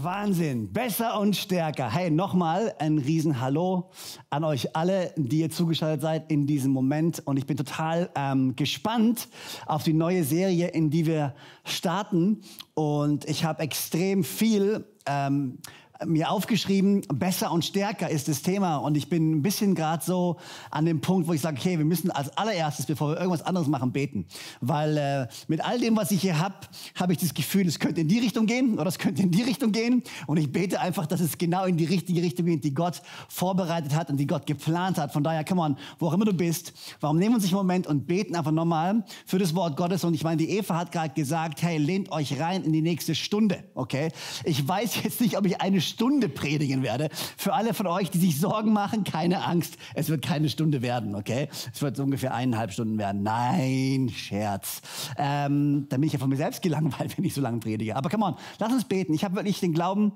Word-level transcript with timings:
Wahnsinn, 0.00 0.72
besser 0.72 1.18
und 1.18 1.34
stärker. 1.34 1.92
Hey, 1.92 2.08
nochmal 2.08 2.72
ein 2.78 2.98
Riesen-Hallo 2.98 3.90
an 4.30 4.44
euch 4.44 4.76
alle, 4.76 5.12
die 5.16 5.40
ihr 5.40 5.50
zugeschaltet 5.50 6.02
seid 6.02 6.30
in 6.30 6.46
diesem 6.46 6.70
Moment. 6.70 7.20
Und 7.24 7.36
ich 7.36 7.46
bin 7.46 7.56
total 7.56 8.08
ähm, 8.14 8.54
gespannt 8.54 9.28
auf 9.66 9.82
die 9.82 9.94
neue 9.94 10.22
Serie, 10.22 10.68
in 10.68 10.90
die 10.90 11.04
wir 11.04 11.34
starten. 11.64 12.42
Und 12.74 13.24
ich 13.24 13.44
habe 13.44 13.60
extrem 13.60 14.22
viel 14.22 14.84
ähm, 15.06 15.58
mir 16.06 16.30
aufgeschrieben, 16.30 17.02
besser 17.12 17.50
und 17.50 17.64
stärker 17.64 18.08
ist 18.08 18.28
das 18.28 18.42
Thema. 18.42 18.76
Und 18.76 18.96
ich 18.96 19.08
bin 19.08 19.32
ein 19.32 19.42
bisschen 19.42 19.74
gerade 19.74 20.04
so 20.04 20.36
an 20.70 20.84
dem 20.84 21.00
Punkt, 21.00 21.26
wo 21.26 21.32
ich 21.32 21.40
sage, 21.40 21.58
okay, 21.58 21.78
wir 21.78 21.84
müssen 21.84 22.10
als 22.10 22.36
allererstes, 22.36 22.86
bevor 22.86 23.10
wir 23.10 23.16
irgendwas 23.16 23.42
anderes 23.42 23.68
machen, 23.68 23.92
beten. 23.92 24.26
Weil 24.60 24.96
äh, 24.96 25.26
mit 25.48 25.64
all 25.64 25.80
dem, 25.80 25.96
was 25.96 26.10
ich 26.10 26.20
hier 26.20 26.38
habe, 26.38 26.54
habe 26.94 27.12
ich 27.12 27.18
das 27.18 27.34
Gefühl, 27.34 27.66
es 27.66 27.78
könnte 27.78 28.00
in 28.00 28.08
die 28.08 28.18
Richtung 28.18 28.46
gehen 28.46 28.78
oder 28.78 28.86
es 28.86 28.98
könnte 28.98 29.22
in 29.22 29.30
die 29.30 29.42
Richtung 29.42 29.72
gehen. 29.72 30.02
Und 30.26 30.36
ich 30.36 30.52
bete 30.52 30.80
einfach, 30.80 31.06
dass 31.06 31.20
es 31.20 31.36
genau 31.36 31.64
in 31.64 31.76
die 31.76 31.84
richtige 31.84 32.22
Richtung 32.22 32.46
geht, 32.46 32.62
die 32.62 32.74
Gott 32.74 33.02
vorbereitet 33.28 33.94
hat 33.94 34.10
und 34.10 34.18
die 34.18 34.26
Gott 34.26 34.46
geplant 34.46 34.98
hat. 34.98 35.12
Von 35.12 35.24
daher, 35.24 35.44
come 35.44 35.62
on, 35.62 35.76
wo 35.98 36.08
auch 36.08 36.12
immer 36.12 36.24
du 36.24 36.32
bist, 36.32 36.72
warum 37.00 37.18
nehmen 37.18 37.32
wir 37.32 37.36
uns 37.36 37.44
nicht 37.44 37.52
einen 37.52 37.58
Moment 37.58 37.86
und 37.86 38.06
beten 38.06 38.36
einfach 38.36 38.52
nochmal 38.52 39.04
für 39.26 39.38
das 39.38 39.54
Wort 39.54 39.76
Gottes. 39.76 40.04
Und 40.04 40.14
ich 40.14 40.22
meine, 40.22 40.36
die 40.36 40.50
Eva 40.50 40.76
hat 40.76 40.92
gerade 40.92 41.14
gesagt, 41.14 41.62
hey, 41.62 41.76
lehnt 41.78 42.12
euch 42.12 42.38
rein 42.38 42.62
in 42.62 42.72
die 42.72 42.82
nächste 42.82 43.16
Stunde, 43.16 43.64
okay? 43.74 44.10
Ich 44.44 44.66
weiß 44.66 45.02
jetzt 45.02 45.20
nicht, 45.20 45.36
ob 45.36 45.44
ich 45.44 45.60
eine 45.60 45.80
Stunde 45.88 46.28
predigen 46.28 46.82
werde. 46.82 47.08
Für 47.36 47.54
alle 47.54 47.74
von 47.74 47.86
euch, 47.86 48.10
die 48.10 48.18
sich 48.18 48.38
Sorgen 48.38 48.72
machen, 48.72 49.04
keine 49.04 49.44
Angst. 49.44 49.76
Es 49.94 50.08
wird 50.08 50.24
keine 50.24 50.48
Stunde 50.48 50.82
werden, 50.82 51.14
okay? 51.14 51.48
Es 51.72 51.82
wird 51.82 51.96
so 51.96 52.02
ungefähr 52.02 52.34
eineinhalb 52.34 52.72
Stunden 52.72 52.98
werden. 52.98 53.22
Nein, 53.22 54.10
Scherz. 54.14 54.80
Ähm, 55.16 55.86
dann 55.88 56.00
bin 56.00 56.06
ich 56.06 56.12
ja 56.12 56.18
von 56.18 56.28
mir 56.28 56.36
selbst 56.36 56.62
gelangweilt, 56.62 57.14
wenn 57.18 57.24
ich 57.24 57.34
so 57.34 57.40
lange 57.40 57.58
predige. 57.58 57.96
Aber 57.96 58.10
come 58.10 58.24
on, 58.24 58.34
lass 58.58 58.72
uns 58.72 58.84
beten. 58.84 59.14
Ich 59.14 59.24
habe 59.24 59.36
wirklich 59.36 59.60
den 59.60 59.72
Glauben, 59.72 60.12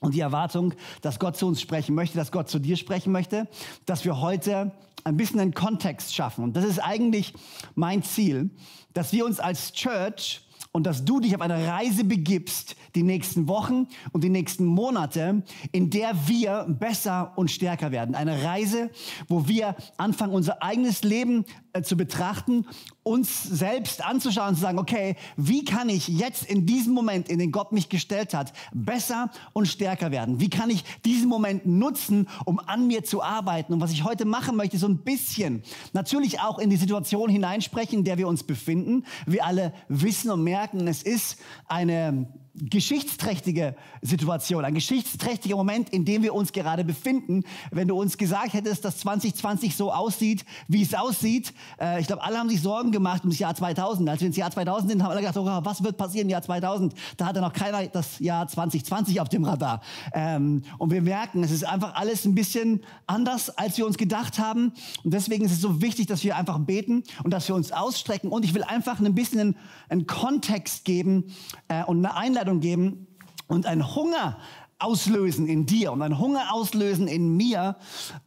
und 0.00 0.14
die 0.14 0.20
Erwartung, 0.20 0.74
dass 1.00 1.18
Gott 1.18 1.38
zu 1.38 1.46
uns 1.46 1.60
sprechen 1.60 1.94
möchte, 1.94 2.18
dass 2.18 2.30
Gott 2.30 2.50
zu 2.50 2.58
dir 2.58 2.76
sprechen 2.76 3.12
möchte, 3.12 3.48
dass 3.86 4.04
wir 4.04 4.20
heute 4.20 4.72
ein 5.04 5.16
bisschen 5.16 5.40
einen 5.40 5.54
Kontext 5.54 6.14
schaffen. 6.14 6.44
Und 6.44 6.56
das 6.56 6.64
ist 6.64 6.80
eigentlich 6.80 7.32
mein 7.74 8.02
Ziel, 8.02 8.50
dass 8.92 9.12
wir 9.12 9.24
uns 9.24 9.40
als 9.40 9.72
Church 9.72 10.45
und 10.76 10.84
dass 10.84 11.06
du 11.06 11.20
dich 11.20 11.34
auf 11.34 11.40
eine 11.40 11.66
Reise 11.66 12.04
begibst, 12.04 12.76
die 12.94 13.02
nächsten 13.02 13.48
Wochen 13.48 13.88
und 14.12 14.22
die 14.22 14.28
nächsten 14.28 14.66
Monate, 14.66 15.42
in 15.72 15.88
der 15.88 16.28
wir 16.28 16.66
besser 16.68 17.32
und 17.36 17.50
stärker 17.50 17.92
werden. 17.92 18.14
Eine 18.14 18.42
Reise, 18.44 18.90
wo 19.26 19.48
wir 19.48 19.74
anfangen, 19.96 20.34
unser 20.34 20.62
eigenes 20.62 21.02
Leben 21.02 21.46
zu 21.82 21.96
betrachten, 21.96 22.66
uns 23.02 23.42
selbst 23.42 24.04
anzuschauen 24.04 24.48
und 24.48 24.54
zu 24.56 24.60
sagen, 24.60 24.78
okay, 24.78 25.16
wie 25.36 25.64
kann 25.64 25.88
ich 25.88 26.08
jetzt 26.08 26.44
in 26.44 26.66
diesem 26.66 26.92
Moment, 26.92 27.28
in 27.28 27.38
den 27.38 27.52
Gott 27.52 27.72
mich 27.72 27.88
gestellt 27.88 28.34
hat, 28.34 28.52
besser 28.72 29.30
und 29.52 29.66
stärker 29.66 30.10
werden? 30.10 30.40
Wie 30.40 30.50
kann 30.50 30.70
ich 30.70 30.84
diesen 31.04 31.28
Moment 31.28 31.66
nutzen, 31.66 32.28
um 32.44 32.58
an 32.58 32.86
mir 32.86 33.04
zu 33.04 33.22
arbeiten? 33.22 33.72
Und 33.72 33.80
was 33.80 33.92
ich 33.92 34.04
heute 34.04 34.24
machen 34.24 34.56
möchte, 34.56 34.78
so 34.78 34.88
ein 34.88 34.98
bisschen 34.98 35.62
natürlich 35.92 36.40
auch 36.40 36.58
in 36.58 36.70
die 36.70 36.76
Situation 36.76 37.28
hineinsprechen, 37.28 37.98
in 37.98 38.04
der 38.04 38.18
wir 38.18 38.28
uns 38.28 38.42
befinden. 38.42 39.04
Wir 39.26 39.44
alle 39.44 39.72
wissen 39.88 40.30
und 40.30 40.42
merken, 40.42 40.88
es 40.88 41.02
ist 41.02 41.38
eine 41.68 42.26
geschichtsträchtige 42.58 43.76
Situation, 44.02 44.64
ein 44.64 44.74
geschichtsträchtiger 44.74 45.56
Moment, 45.56 45.90
in 45.90 46.04
dem 46.04 46.22
wir 46.22 46.34
uns 46.34 46.52
gerade 46.52 46.84
befinden. 46.84 47.44
Wenn 47.70 47.88
du 47.88 48.00
uns 48.00 48.16
gesagt 48.16 48.54
hättest, 48.54 48.84
dass 48.84 48.98
2020 48.98 49.76
so 49.76 49.92
aussieht, 49.92 50.44
wie 50.68 50.82
es 50.82 50.94
aussieht, 50.94 51.52
äh, 51.80 52.00
ich 52.00 52.06
glaube, 52.06 52.22
alle 52.22 52.38
haben 52.38 52.48
sich 52.48 52.62
Sorgen 52.62 52.92
gemacht 52.92 53.24
um 53.24 53.30
das 53.30 53.38
Jahr 53.38 53.54
2000. 53.54 54.08
Als 54.08 54.20
wir 54.20 54.28
ins 54.28 54.36
Jahr 54.36 54.50
2000 54.50 54.90
sind, 54.90 55.02
haben 55.02 55.10
alle 55.10 55.20
gedacht, 55.20 55.36
oh, 55.36 55.64
was 55.64 55.82
wird 55.82 55.96
passieren 55.96 56.26
im 56.26 56.30
Jahr 56.30 56.42
2000? 56.42 56.94
Da 57.16 57.26
hatte 57.26 57.40
noch 57.40 57.52
keiner 57.52 57.86
das 57.86 58.18
Jahr 58.18 58.48
2020 58.48 59.20
auf 59.20 59.28
dem 59.28 59.44
Radar. 59.44 59.82
Ähm, 60.14 60.62
und 60.78 60.90
wir 60.90 61.02
merken, 61.02 61.42
es 61.44 61.50
ist 61.50 61.64
einfach 61.64 61.94
alles 61.94 62.24
ein 62.24 62.34
bisschen 62.34 62.82
anders, 63.06 63.50
als 63.50 63.76
wir 63.76 63.86
uns 63.86 63.98
gedacht 63.98 64.38
haben. 64.38 64.72
Und 65.04 65.12
deswegen 65.12 65.44
ist 65.44 65.52
es 65.52 65.60
so 65.60 65.82
wichtig, 65.82 66.06
dass 66.06 66.24
wir 66.24 66.36
einfach 66.36 66.58
beten 66.58 67.02
und 67.22 67.32
dass 67.32 67.48
wir 67.48 67.54
uns 67.54 67.72
ausstrecken. 67.72 68.30
Und 68.30 68.44
ich 68.44 68.54
will 68.54 68.62
einfach 68.62 69.00
ein 69.00 69.14
bisschen 69.14 69.40
einen, 69.40 69.56
einen 69.88 70.06
Kontext 70.06 70.84
geben 70.84 71.24
äh, 71.68 71.84
und 71.84 71.98
eine 71.98 72.16
Einleitung 72.16 72.45
Einladung 72.46 72.60
geben 72.60 73.06
und 73.48 73.66
einen 73.66 73.94
Hunger 73.94 74.38
auslösen 74.78 75.48
in 75.48 75.66
dir 75.66 75.90
und 75.90 76.02
einen 76.02 76.18
Hunger 76.18 76.52
auslösen 76.52 77.08
in 77.08 77.36
mir, 77.36 77.76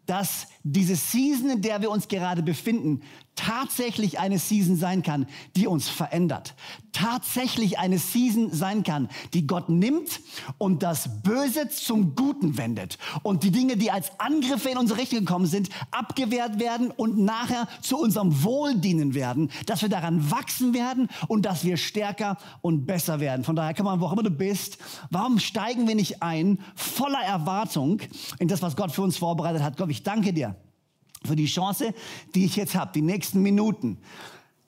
dass 0.06 0.48
diese 0.64 0.96
Season, 0.96 1.52
in 1.52 1.62
der 1.62 1.82
wir 1.82 1.92
uns 1.92 2.08
gerade 2.08 2.42
befinden, 2.42 3.02
tatsächlich 3.40 4.20
eine 4.20 4.38
Season 4.38 4.76
sein 4.76 5.02
kann, 5.02 5.26
die 5.56 5.66
uns 5.66 5.88
verändert. 5.88 6.56
Tatsächlich 6.92 7.80
eine 7.80 7.98
Season 7.98 8.52
sein 8.52 8.84
kann, 8.84 9.08
die 9.34 9.48
Gott 9.48 9.70
nimmt 9.70 10.20
und 10.58 10.84
das 10.84 11.22
Böse 11.24 11.70
zum 11.70 12.16
Guten 12.16 12.58
wendet. 12.58 12.98
Und 13.24 13.44
die 13.44 13.52
Dinge, 13.52 13.78
die 13.78 13.92
als 13.92 14.12
Angriffe 14.20 14.70
in 14.70 14.78
unsere 14.78 15.00
Richtung 15.00 15.20
gekommen 15.20 15.46
sind, 15.46 15.70
abgewehrt 15.92 16.60
werden 16.60 16.92
und 16.92 17.18
nachher 17.18 17.68
zu 17.82 17.98
unserem 17.98 18.44
Wohl 18.44 18.76
dienen 18.76 19.14
werden. 19.14 19.50
Dass 19.66 19.82
wir 19.82 19.90
daran 19.90 20.30
wachsen 20.32 20.74
werden 20.74 21.08
und 21.28 21.46
dass 21.46 21.64
wir 21.64 21.78
stärker 21.78 22.38
und 22.62 22.86
besser 22.86 23.22
werden. 23.22 23.46
Von 23.46 23.56
daher 23.56 23.74
kann 23.74 23.86
man, 23.86 24.02
wo 24.02 24.06
auch 24.06 24.14
immer 24.14 24.24
du 24.24 24.32
bist, 24.32 24.80
warum 25.12 25.40
steigen 25.40 25.88
wir 25.88 25.96
nicht 25.96 26.22
ein, 26.22 26.60
voller 26.76 27.22
Erwartung 27.22 28.02
in 28.40 28.50
das, 28.50 28.62
was 28.62 28.76
Gott 28.76 28.92
für 28.92 29.02
uns 29.02 29.18
vorbereitet 29.18 29.64
hat? 29.64 29.78
Gott, 29.78 29.90
ich 29.90 30.04
danke 30.04 30.34
dir 30.34 30.56
für 31.26 31.36
die 31.36 31.46
Chance, 31.46 31.94
die 32.36 32.46
ich 32.46 32.56
jetzt 32.56 32.76
habe, 32.76 32.92
die 32.94 33.02
nächsten 33.02 33.42
Minuten 33.42 33.98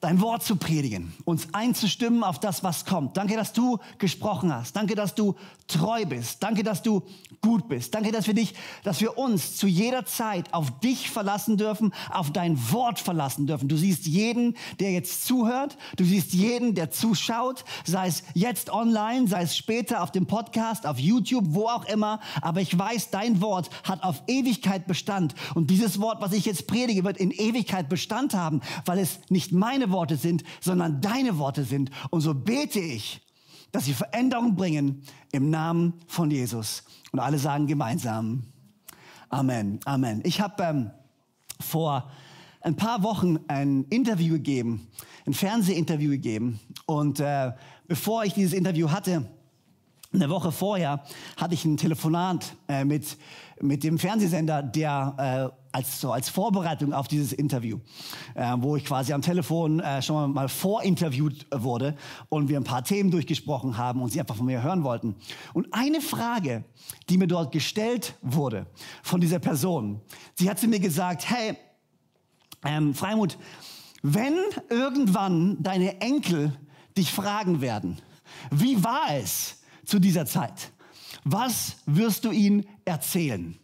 dein 0.01 0.19
Wort 0.19 0.44
zu 0.44 0.56
predigen, 0.56 1.13
uns 1.25 1.53
einzustimmen 1.53 2.23
auf 2.23 2.39
das, 2.39 2.63
was 2.63 2.85
kommt. 2.85 3.17
Danke, 3.17 3.35
dass 3.35 3.53
du 3.53 3.78
gesprochen 4.00 4.53
hast. 4.53 4.75
Danke, 4.75 4.95
dass 4.95 5.13
du 5.13 5.35
treu 5.67 6.06
bist. 6.06 6.41
Danke, 6.41 6.63
dass 6.63 6.81
du 6.81 7.03
gut 7.39 7.69
bist. 7.69 7.94
Danke, 7.94 8.11
dass 8.11 8.25
wir 8.25 8.34
dich, 8.34 8.56
dass 8.84 9.00
wir 9.00 9.17
uns 9.17 9.57
zu 9.57 9.67
jeder 9.67 10.06
Zeit 10.06 10.53
auf 10.53 10.79
dich 10.79 11.09
verlassen 11.11 11.56
dürfen, 11.57 11.94
auf 12.09 12.31
dein 12.31 12.57
Wort 12.72 13.00
verlassen 13.00 13.45
dürfen. 13.45 13.67
Du 13.67 13.78
siehst 13.78 14.07
jeden, 14.07 14.57
der 14.79 14.91
jetzt 14.91 15.25
zuhört. 15.25 15.78
Du 15.97 16.03
siehst 16.03 16.34
jeden, 16.34 16.73
der 16.73 16.90
zuschaut, 16.90 17.63
sei 17.85 18.07
es 18.07 18.23
jetzt 18.34 18.72
online, 18.72 19.28
sei 19.28 19.44
es 19.44 19.56
später 19.56 20.01
auf 20.01 20.11
dem 20.11 20.25
Podcast, 20.25 20.88
auf 20.88 21.00
YouTube, 21.00 21.45
wo 21.50 21.67
auch 21.67 21.85
immer. 21.85 22.19
Aber 22.41 22.59
ich 22.59 22.78
weiß, 22.78 23.11
dein 23.11 23.40
Wort 23.40 23.69
hat 23.84 24.03
auf 24.03 24.23
Ewigkeit 24.25 24.88
Bestand. 24.88 25.35
Und 25.53 25.69
dieses 25.69 26.01
Wort, 26.01 26.22
was 26.22 26.34
ich 26.34 26.45
jetzt 26.45 26.66
predige, 26.66 27.03
wird 27.03 27.17
in 27.17 27.29
Ewigkeit 27.29 27.88
Bestand 27.88 28.34
haben, 28.34 28.61
weil 28.85 28.97
es 28.97 29.19
nicht 29.29 29.51
meine 29.51 29.91
Worte 29.91 30.16
sind, 30.16 30.44
sondern 30.59 31.02
deine 31.02 31.38
Worte 31.38 31.63
sind. 31.63 31.91
Und 32.09 32.22
so 32.22 32.34
bete 32.34 32.79
ich, 32.79 33.22
dass 33.72 33.85
sie 33.85 33.94
Veränderung 33.94 34.56
bringen 34.56 35.03
im 35.31 35.50
Namen 35.50 35.94
von 36.07 36.29
Jesus. 36.29 36.84
Und 37.12 37.19
alle 37.19 37.38
sagen 37.38 37.68
gemeinsam 37.68 38.44
Amen, 39.29 39.79
Amen. 39.85 40.22
Ich 40.25 40.41
habe 40.41 40.62
ähm, 40.62 40.91
vor 41.62 42.12
ein 42.59 42.75
paar 42.75 43.02
Wochen 43.02 43.40
ein 43.47 43.85
Interview 43.85 44.34
gegeben, 44.34 44.88
ein 45.25 45.34
Fernsehinterview 45.34 46.09
gegeben. 46.09 46.59
Und 46.85 47.22
äh, 47.22 47.53
bevor 47.88 48.25
ich 48.25 48.34
dieses 48.34 48.52
Interview 48.52 48.91
hatte, 48.91 49.31
eine 50.13 50.29
Woche 50.29 50.51
vorher 50.51 51.03
hatte 51.38 51.53
ich 51.53 51.63
ein 51.63 51.77
Telefonat 51.77 52.55
äh, 52.67 52.83
mit, 52.83 53.17
mit 53.61 53.84
dem 53.84 53.97
Fernsehsender, 53.97 54.61
der 54.61 55.53
äh, 55.53 55.61
als, 55.72 56.02
so 56.02 56.11
als 56.11 56.28
Vorbereitung 56.28 56.93
auf 56.93 57.08
dieses 57.08 57.31
Interview, 57.31 57.79
äh, 58.35 58.55
wo 58.58 58.75
ich 58.75 58.84
quasi 58.84 59.13
am 59.13 59.22
Telefon 59.22 59.79
äh, 59.79 60.02
schon 60.02 60.34
mal 60.34 60.49
vorinterviewt 60.49 61.47
wurde 61.53 61.96
und 62.28 62.49
wir 62.49 62.59
ein 62.59 62.66
paar 62.66 62.84
Themen 62.84 63.09
durchgesprochen 63.09 63.78
haben 63.78 64.02
und 64.02 64.09
sie 64.09 64.19
einfach 64.19 64.35
von 64.35 64.46
mir 64.46 64.61
hören 64.61 64.84
wollten. 64.84 65.16
Und 65.53 65.73
eine 65.73 66.02
Frage, 66.02 66.66
die 67.09 67.17
mir 67.17 67.28
dort 67.28 67.53
gestellt 67.53 68.16
wurde 68.22 68.66
von 69.03 69.22
dieser 69.22 69.40
Person, 69.40 70.02
sie 70.35 70.49
hat 70.49 70.59
zu 70.59 70.67
mir 70.67 70.79
gesagt, 70.79 71.29
hey, 71.29 71.58
ähm, 72.66 72.93
Freimut, 72.93 73.37
wenn 74.03 74.35
irgendwann 74.69 75.63
deine 75.63 76.02
Enkel 76.02 76.52
dich 76.97 77.11
fragen 77.13 77.61
werden, 77.61 77.97
wie 78.49 78.84
war 78.84 79.05
es 79.11 79.60
zu 79.85 79.99
dieser 79.99 80.25
Zeit? 80.25 80.72
Was 81.23 81.78
wirst 81.85 82.25
du 82.25 82.31
ihnen 82.31 82.66
erzählen? 82.85 83.57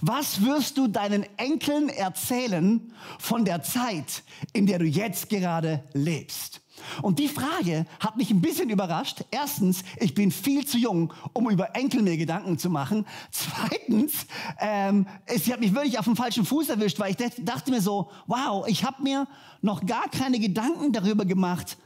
Was 0.00 0.44
wirst 0.44 0.76
du 0.78 0.88
deinen 0.88 1.24
Enkeln 1.38 1.88
erzählen 1.88 2.92
von 3.18 3.44
der 3.44 3.62
Zeit, 3.62 4.22
in 4.52 4.66
der 4.66 4.78
du 4.78 4.84
jetzt 4.84 5.28
gerade 5.28 5.84
lebst? 5.92 6.60
Und 7.02 7.18
die 7.18 7.28
Frage 7.28 7.86
hat 7.98 8.16
mich 8.16 8.30
ein 8.30 8.40
bisschen 8.40 8.70
überrascht. 8.70 9.24
Erstens, 9.30 9.82
ich 9.98 10.14
bin 10.14 10.30
viel 10.30 10.66
zu 10.66 10.78
jung, 10.78 11.12
um 11.32 11.50
über 11.50 11.74
Enkel 11.76 12.02
mir 12.02 12.16
Gedanken 12.16 12.58
zu 12.58 12.70
machen. 12.70 13.06
Zweitens, 13.30 14.26
ähm, 14.58 15.06
sie 15.26 15.52
hat 15.52 15.60
mich 15.60 15.74
wirklich 15.74 15.98
auf 15.98 16.06
dem 16.06 16.16
falschen 16.16 16.44
Fuß 16.44 16.70
erwischt, 16.70 16.98
weil 16.98 17.10
ich 17.10 17.44
dachte 17.44 17.70
mir 17.70 17.82
so, 17.82 18.10
wow, 18.26 18.66
ich 18.66 18.84
habe 18.84 19.02
mir 19.02 19.26
noch 19.60 19.84
gar 19.84 20.08
keine 20.08 20.38
Gedanken 20.38 20.92
darüber 20.92 21.24
gemacht, 21.24 21.76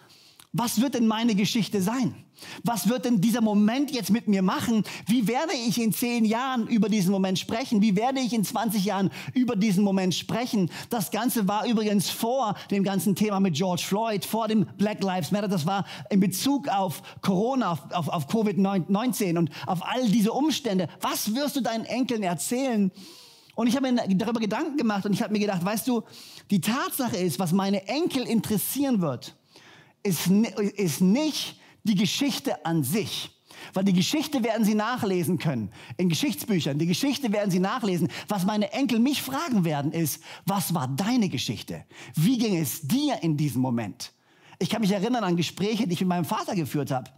was 0.56 0.80
wird 0.80 0.94
denn 0.94 1.08
meine 1.08 1.34
Geschichte 1.34 1.82
sein? 1.82 2.14
Was 2.62 2.88
wird 2.88 3.04
denn 3.06 3.20
dieser 3.20 3.40
Moment 3.40 3.90
jetzt 3.90 4.10
mit 4.10 4.28
mir 4.28 4.40
machen? 4.40 4.84
Wie 5.06 5.26
werde 5.26 5.52
ich 5.52 5.80
in 5.82 5.92
zehn 5.92 6.24
Jahren 6.24 6.68
über 6.68 6.88
diesen 6.88 7.10
Moment 7.10 7.40
sprechen? 7.40 7.82
Wie 7.82 7.96
werde 7.96 8.20
ich 8.20 8.32
in 8.32 8.44
20 8.44 8.84
Jahren 8.84 9.10
über 9.34 9.56
diesen 9.56 9.82
Moment 9.82 10.14
sprechen? 10.14 10.70
Das 10.90 11.10
Ganze 11.10 11.48
war 11.48 11.66
übrigens 11.66 12.08
vor 12.08 12.54
dem 12.70 12.84
ganzen 12.84 13.16
Thema 13.16 13.40
mit 13.40 13.54
George 13.54 13.82
Floyd, 13.84 14.24
vor 14.24 14.46
dem 14.46 14.66
Black 14.78 15.02
Lives 15.02 15.32
Matter. 15.32 15.48
Das 15.48 15.66
war 15.66 15.86
in 16.08 16.20
Bezug 16.20 16.68
auf 16.68 17.02
Corona, 17.20 17.72
auf, 17.72 17.90
auf, 17.90 18.08
auf 18.08 18.28
Covid-19 18.28 19.36
und 19.36 19.50
auf 19.66 19.84
all 19.84 20.08
diese 20.08 20.32
Umstände. 20.32 20.88
Was 21.00 21.34
wirst 21.34 21.56
du 21.56 21.62
deinen 21.62 21.84
Enkeln 21.84 22.22
erzählen? 22.22 22.92
Und 23.56 23.66
ich 23.66 23.74
habe 23.74 23.90
mir 23.90 24.06
darüber 24.08 24.38
Gedanken 24.38 24.76
gemacht 24.76 25.04
und 25.04 25.14
ich 25.14 25.22
habe 25.22 25.32
mir 25.32 25.40
gedacht, 25.40 25.64
weißt 25.64 25.88
du, 25.88 26.02
die 26.52 26.60
Tatsache 26.60 27.16
ist, 27.16 27.40
was 27.40 27.52
meine 27.52 27.88
Enkel 27.88 28.22
interessieren 28.22 29.00
wird, 29.00 29.34
ist, 30.04 30.28
ist 30.28 31.00
nicht 31.00 31.58
die 31.82 31.96
Geschichte 31.96 32.64
an 32.64 32.84
sich. 32.84 33.30
Weil 33.72 33.84
die 33.84 33.92
Geschichte 33.92 34.44
werden 34.44 34.64
sie 34.64 34.74
nachlesen 34.74 35.38
können. 35.38 35.70
In 35.96 36.08
Geschichtsbüchern. 36.08 36.78
Die 36.78 36.86
Geschichte 36.86 37.32
werden 37.32 37.50
sie 37.50 37.60
nachlesen. 37.60 38.08
Was 38.28 38.44
meine 38.44 38.72
Enkel 38.72 38.98
mich 38.98 39.22
fragen 39.22 39.64
werden, 39.64 39.92
ist, 39.92 40.22
was 40.44 40.74
war 40.74 40.88
deine 40.88 41.28
Geschichte? 41.28 41.84
Wie 42.14 42.38
ging 42.38 42.56
es 42.56 42.82
dir 42.82 43.22
in 43.22 43.36
diesem 43.36 43.62
Moment? 43.62 44.12
Ich 44.58 44.70
kann 44.70 44.82
mich 44.82 44.92
erinnern 44.92 45.24
an 45.24 45.36
Gespräche, 45.36 45.86
die 45.86 45.94
ich 45.94 46.00
mit 46.00 46.08
meinem 46.08 46.24
Vater 46.24 46.54
geführt 46.54 46.90
habe. 46.90 47.10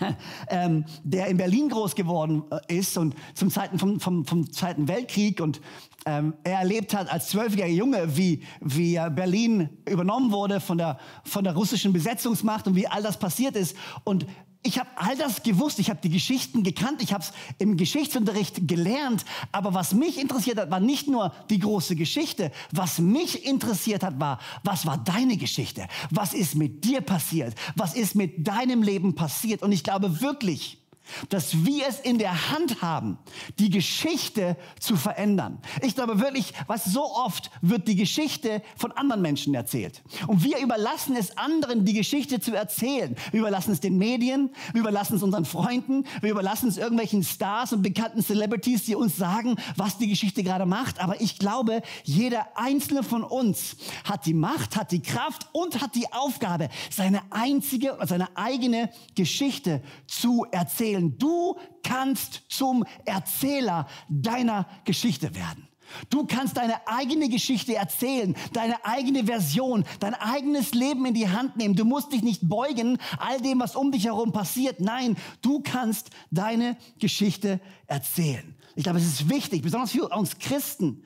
Ähm, 0.48 0.84
der 1.04 1.28
in 1.28 1.36
Berlin 1.36 1.68
groß 1.68 1.94
geworden 1.94 2.42
äh, 2.50 2.78
ist 2.78 2.98
und 2.98 3.14
zum 3.34 3.50
Zeiten 3.50 3.78
vom, 3.78 4.00
vom, 4.00 4.24
vom 4.24 4.50
Zweiten 4.52 4.88
Weltkrieg 4.88 5.40
und 5.40 5.60
ähm, 6.06 6.34
er 6.44 6.60
erlebt 6.60 6.94
hat 6.94 7.12
als 7.12 7.28
zwölfjähriger 7.28 7.74
Junge, 7.74 8.16
wie, 8.16 8.42
wie 8.60 8.94
Berlin 9.14 9.68
übernommen 9.88 10.32
wurde 10.32 10.60
von 10.60 10.78
der, 10.78 10.98
von 11.24 11.44
der 11.44 11.54
russischen 11.54 11.92
Besetzungsmacht 11.92 12.66
und 12.66 12.74
wie 12.74 12.86
all 12.88 13.02
das 13.02 13.18
passiert 13.18 13.54
ist. 13.54 13.76
Und 14.04 14.26
ich 14.62 14.78
habe 14.78 14.90
all 14.96 15.16
das 15.16 15.42
gewusst, 15.42 15.78
ich 15.78 15.88
habe 15.88 16.00
die 16.02 16.10
Geschichten 16.10 16.62
gekannt, 16.62 17.02
ich 17.02 17.14
habe 17.14 17.24
es 17.24 17.32
im 17.58 17.78
Geschichtsunterricht 17.78 18.68
gelernt. 18.68 19.24
Aber 19.52 19.72
was 19.72 19.94
mich 19.94 20.18
interessiert 20.18 20.58
hat, 20.58 20.70
war 20.70 20.80
nicht 20.80 21.08
nur 21.08 21.32
die 21.48 21.58
große 21.58 21.96
Geschichte. 21.96 22.52
Was 22.70 22.98
mich 22.98 23.46
interessiert 23.46 24.02
hat, 24.02 24.20
war, 24.20 24.38
was 24.62 24.84
war 24.84 24.98
deine 24.98 25.38
Geschichte? 25.38 25.88
Was 26.10 26.34
ist 26.34 26.56
mit 26.56 26.84
dir 26.84 27.00
passiert? 27.00 27.54
Was 27.74 27.94
ist 27.94 28.14
mit 28.14 28.46
deinem 28.46 28.82
Leben 28.82 29.14
passiert? 29.14 29.62
Und 29.62 29.72
ich 29.72 29.82
glaube 29.82 30.20
wirklich, 30.20 30.79
dass 31.28 31.64
wir 31.64 31.86
es 31.88 32.00
in 32.00 32.18
der 32.18 32.50
Hand 32.50 32.82
haben, 32.82 33.18
die 33.58 33.70
Geschichte 33.70 34.56
zu 34.78 34.96
verändern. 34.96 35.58
Ich 35.82 35.94
glaube 35.94 36.20
wirklich, 36.20 36.52
was 36.66 36.84
so 36.84 37.04
oft 37.04 37.50
wird 37.60 37.88
die 37.88 37.96
Geschichte 37.96 38.62
von 38.76 38.92
anderen 38.92 39.22
Menschen 39.22 39.54
erzählt. 39.54 40.02
Und 40.26 40.44
wir 40.44 40.58
überlassen 40.58 41.16
es 41.16 41.36
anderen, 41.36 41.84
die 41.84 41.94
Geschichte 41.94 42.40
zu 42.40 42.54
erzählen. 42.54 43.16
Wir 43.30 43.40
überlassen 43.40 43.72
es 43.72 43.80
den 43.80 43.98
Medien, 43.98 44.50
wir 44.72 44.80
überlassen 44.80 45.16
es 45.16 45.22
unseren 45.22 45.44
Freunden, 45.44 46.04
wir 46.20 46.30
überlassen 46.30 46.68
es 46.68 46.76
irgendwelchen 46.76 47.22
Stars 47.22 47.72
und 47.72 47.82
bekannten 47.82 48.22
Celebrities, 48.22 48.84
die 48.84 48.94
uns 48.94 49.16
sagen, 49.16 49.56
was 49.76 49.98
die 49.98 50.08
Geschichte 50.08 50.42
gerade 50.42 50.66
macht. 50.66 51.00
Aber 51.00 51.20
ich 51.20 51.38
glaube, 51.38 51.82
jeder 52.04 52.46
einzelne 52.54 53.02
von 53.02 53.22
uns 53.22 53.76
hat 54.04 54.26
die 54.26 54.34
Macht, 54.34 54.76
hat 54.76 54.92
die 54.92 55.02
Kraft 55.02 55.48
und 55.52 55.80
hat 55.80 55.94
die 55.94 56.12
Aufgabe, 56.12 56.68
seine 56.90 57.22
einzige, 57.30 57.96
seine 58.04 58.36
eigene 58.36 58.90
Geschichte 59.14 59.82
zu 60.06 60.46
erzählen 60.50 60.99
erzählen. 61.00 61.18
Du 61.18 61.56
kannst 61.82 62.42
zum 62.48 62.84
Erzähler 63.04 63.86
deiner 64.08 64.66
Geschichte 64.84 65.34
werden. 65.34 65.66
Du 66.08 66.24
kannst 66.24 66.56
deine 66.56 66.86
eigene 66.86 67.28
Geschichte 67.28 67.74
erzählen, 67.74 68.36
deine 68.52 68.84
eigene 68.84 69.24
Version, 69.24 69.84
dein 69.98 70.14
eigenes 70.14 70.72
Leben 70.72 71.04
in 71.04 71.14
die 71.14 71.28
Hand 71.28 71.56
nehmen. 71.56 71.74
Du 71.74 71.84
musst 71.84 72.12
dich 72.12 72.22
nicht 72.22 72.48
beugen 72.48 72.96
all 73.18 73.40
dem, 73.40 73.58
was 73.58 73.74
um 73.74 73.90
dich 73.90 74.04
herum 74.04 74.30
passiert. 74.30 74.78
Nein, 74.78 75.16
du 75.42 75.60
kannst 75.60 76.10
deine 76.30 76.76
Geschichte 77.00 77.60
erzählen. 77.88 78.54
Ich 78.76 78.84
glaube, 78.84 79.00
es 79.00 79.06
ist 79.06 79.28
wichtig, 79.28 79.62
besonders 79.62 79.90
für 79.90 80.08
uns 80.08 80.38
Christen, 80.38 81.02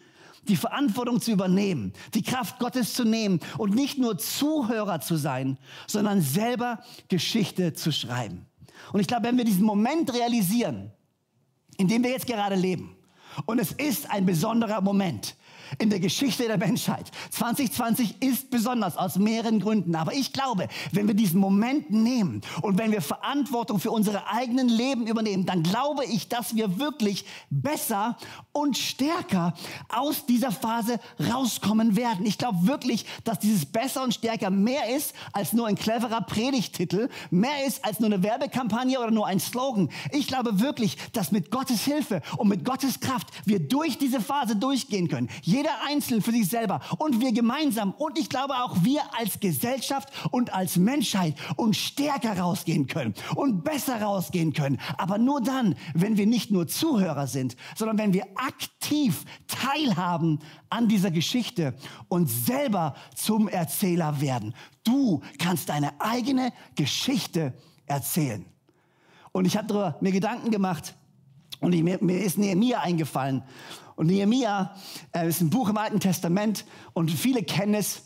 die 0.48 0.56
Verantwortung 0.56 1.18
zu 1.22 1.32
übernehmen, 1.32 1.94
die 2.12 2.22
Kraft 2.22 2.58
Gottes 2.58 2.92
zu 2.92 3.04
nehmen 3.04 3.40
und 3.56 3.74
nicht 3.74 3.96
nur 3.96 4.18
Zuhörer 4.18 5.00
zu 5.00 5.16
sein, 5.16 5.56
sondern 5.86 6.20
selber 6.20 6.80
Geschichte 7.08 7.72
zu 7.72 7.90
schreiben. 7.90 8.46
Und 8.92 9.00
ich 9.00 9.06
glaube, 9.06 9.24
wenn 9.24 9.36
wir 9.36 9.44
diesen 9.44 9.64
Moment 9.64 10.12
realisieren, 10.12 10.92
in 11.76 11.88
dem 11.88 12.02
wir 12.02 12.10
jetzt 12.10 12.26
gerade 12.26 12.54
leben, 12.54 12.96
und 13.46 13.58
es 13.58 13.72
ist 13.72 14.10
ein 14.10 14.26
besonderer 14.26 14.80
Moment, 14.80 15.36
in 15.78 15.90
der 15.90 16.00
Geschichte 16.00 16.44
der 16.44 16.58
Menschheit. 16.58 17.10
2020 17.30 18.22
ist 18.22 18.50
besonders 18.50 18.96
aus 18.96 19.16
mehreren 19.16 19.60
Gründen. 19.60 19.94
Aber 19.94 20.12
ich 20.12 20.32
glaube, 20.32 20.68
wenn 20.92 21.06
wir 21.06 21.14
diesen 21.14 21.40
Moment 21.40 21.90
nehmen 21.90 22.42
und 22.62 22.78
wenn 22.78 22.92
wir 22.92 23.02
Verantwortung 23.02 23.80
für 23.80 23.90
unsere 23.90 24.28
eigenen 24.28 24.68
Leben 24.68 25.06
übernehmen, 25.06 25.46
dann 25.46 25.62
glaube 25.62 26.04
ich, 26.04 26.28
dass 26.28 26.54
wir 26.54 26.78
wirklich 26.78 27.24
besser 27.50 28.16
und 28.52 28.78
stärker 28.78 29.54
aus 29.88 30.26
dieser 30.26 30.52
Phase 30.52 31.00
rauskommen 31.30 31.96
werden. 31.96 32.26
Ich 32.26 32.38
glaube 32.38 32.66
wirklich, 32.66 33.06
dass 33.24 33.38
dieses 33.38 33.66
besser 33.66 34.02
und 34.02 34.14
stärker 34.14 34.50
mehr 34.50 34.94
ist 34.94 35.14
als 35.32 35.52
nur 35.52 35.66
ein 35.66 35.76
cleverer 35.76 36.20
Predigtitel, 36.22 37.08
mehr 37.30 37.66
ist 37.66 37.84
als 37.84 38.00
nur 38.00 38.12
eine 38.12 38.22
Werbekampagne 38.22 38.98
oder 38.98 39.10
nur 39.10 39.26
ein 39.26 39.40
Slogan. 39.40 39.90
Ich 40.12 40.26
glaube 40.26 40.60
wirklich, 40.60 40.96
dass 41.12 41.32
mit 41.32 41.50
Gottes 41.50 41.84
Hilfe 41.84 42.22
und 42.36 42.48
mit 42.48 42.64
Gottes 42.64 43.00
Kraft 43.00 43.28
wir 43.44 43.60
durch 43.60 43.98
diese 43.98 44.20
Phase 44.20 44.56
durchgehen 44.56 45.08
können. 45.08 45.28
Jeder 45.42 45.63
einzeln 45.88 46.22
für 46.22 46.30
sich 46.30 46.48
selber 46.48 46.80
und 46.98 47.20
wir 47.20 47.32
gemeinsam 47.32 47.92
und 47.92 48.18
ich 48.18 48.28
glaube 48.28 48.54
auch 48.54 48.76
wir 48.82 49.00
als 49.18 49.40
Gesellschaft 49.40 50.08
und 50.30 50.52
als 50.54 50.76
Menschheit 50.76 51.34
und 51.56 51.76
stärker 51.76 52.38
rausgehen 52.38 52.86
können 52.86 53.14
und 53.34 53.64
besser 53.64 54.00
rausgehen 54.00 54.52
können. 54.52 54.80
Aber 54.98 55.18
nur 55.18 55.40
dann, 55.40 55.74
wenn 55.94 56.16
wir 56.16 56.26
nicht 56.26 56.50
nur 56.50 56.66
Zuhörer 56.66 57.26
sind, 57.26 57.56
sondern 57.76 57.98
wenn 57.98 58.12
wir 58.12 58.26
aktiv 58.36 59.24
teilhaben 59.46 60.40
an 60.70 60.88
dieser 60.88 61.10
Geschichte 61.10 61.74
und 62.08 62.28
selber 62.28 62.94
zum 63.14 63.48
Erzähler 63.48 64.20
werden. 64.20 64.54
Du 64.82 65.22
kannst 65.38 65.68
deine 65.68 66.00
eigene 66.00 66.52
Geschichte 66.74 67.54
erzählen. 67.86 68.44
Und 69.32 69.46
ich 69.46 69.56
habe 69.56 69.96
mir 70.00 70.12
Gedanken 70.12 70.50
gemacht 70.50 70.94
und 71.60 71.72
ich, 71.72 71.82
mir, 71.82 71.98
mir 72.00 72.20
ist 72.20 72.38
Nehemiah 72.38 72.80
eingefallen. 72.80 73.42
Und 73.96 74.06
Nehemia 74.06 74.74
äh, 75.12 75.28
ist 75.28 75.40
ein 75.40 75.50
Buch 75.50 75.68
im 75.68 75.76
Alten 75.76 76.00
Testament 76.00 76.64
und 76.92 77.10
viele 77.10 77.42
kennen 77.42 77.74
es. 77.74 78.02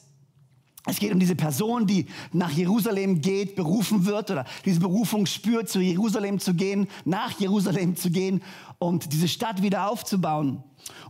Es 0.86 0.98
geht 0.98 1.12
um 1.12 1.20
diese 1.20 1.36
Person, 1.36 1.86
die 1.86 2.06
nach 2.32 2.50
Jerusalem 2.50 3.20
geht, 3.20 3.56
berufen 3.56 4.06
wird 4.06 4.30
oder 4.30 4.46
diese 4.64 4.80
Berufung 4.80 5.26
spürt, 5.26 5.68
zu 5.68 5.80
Jerusalem 5.80 6.38
zu 6.38 6.54
gehen, 6.54 6.88
nach 7.04 7.38
Jerusalem 7.38 7.96
zu 7.96 8.10
gehen 8.10 8.42
und 8.78 9.12
diese 9.12 9.28
Stadt 9.28 9.60
wieder 9.62 9.90
aufzubauen. 9.90 10.62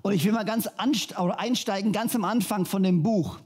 Und 0.02 0.14
ich 0.14 0.24
will 0.24 0.32
mal 0.32 0.44
ganz 0.44 0.68
einsteigen, 0.76 1.92
ganz 1.92 2.16
am 2.16 2.24
Anfang 2.24 2.64
von 2.64 2.82
dem 2.82 3.02
Buch. 3.02 3.38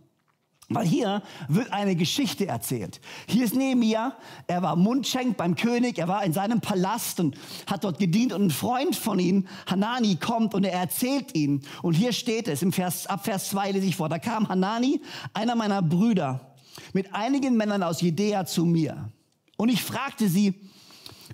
Weil 0.75 0.87
hier 0.87 1.23
wird 1.49 1.73
eine 1.73 1.97
Geschichte 1.97 2.47
erzählt. 2.47 3.01
Hier 3.27 3.45
ist 3.45 3.55
Nehemia, 3.55 4.17
er 4.47 4.63
war 4.63 4.77
Mundschenk 4.77 5.37
beim 5.37 5.55
König, 5.57 5.99
er 5.99 6.09
war 6.09 6.25
in 6.25 6.33
seinem 6.33 6.61
Palast 6.61 7.21
und 7.21 7.37
hat 7.67 7.85
dort 7.85 7.99
gedient 7.99 8.33
und 8.33 8.47
ein 8.47 8.51
Freund 8.51 8.97
von 8.97 9.19
ihm, 9.19 9.47
Hanani, 9.67 10.17
kommt 10.17 10.55
und 10.55 10.65
er 10.65 10.73
erzählt 10.73 11.35
ihm. 11.35 11.61
Und 11.83 11.95
hier 11.95 12.13
steht 12.13 12.49
es, 12.49 12.63
im 12.63 12.73
Vers, 12.73 13.07
ab 13.07 13.25
Vers 13.25 13.51
2 13.51 13.73
lese 13.73 13.87
ich 13.87 13.97
vor, 13.97 14.09
da 14.09 14.19
kam 14.19 14.49
Hanani, 14.49 15.01
einer 15.35 15.55
meiner 15.55 15.83
Brüder, 15.83 16.55
mit 16.93 17.15
einigen 17.15 17.57
Männern 17.57 17.83
aus 17.83 18.01
Judäa 18.01 18.45
zu 18.47 18.65
mir. 18.65 19.11
Und 19.57 19.69
ich 19.69 19.83
fragte 19.83 20.29
sie, 20.29 20.55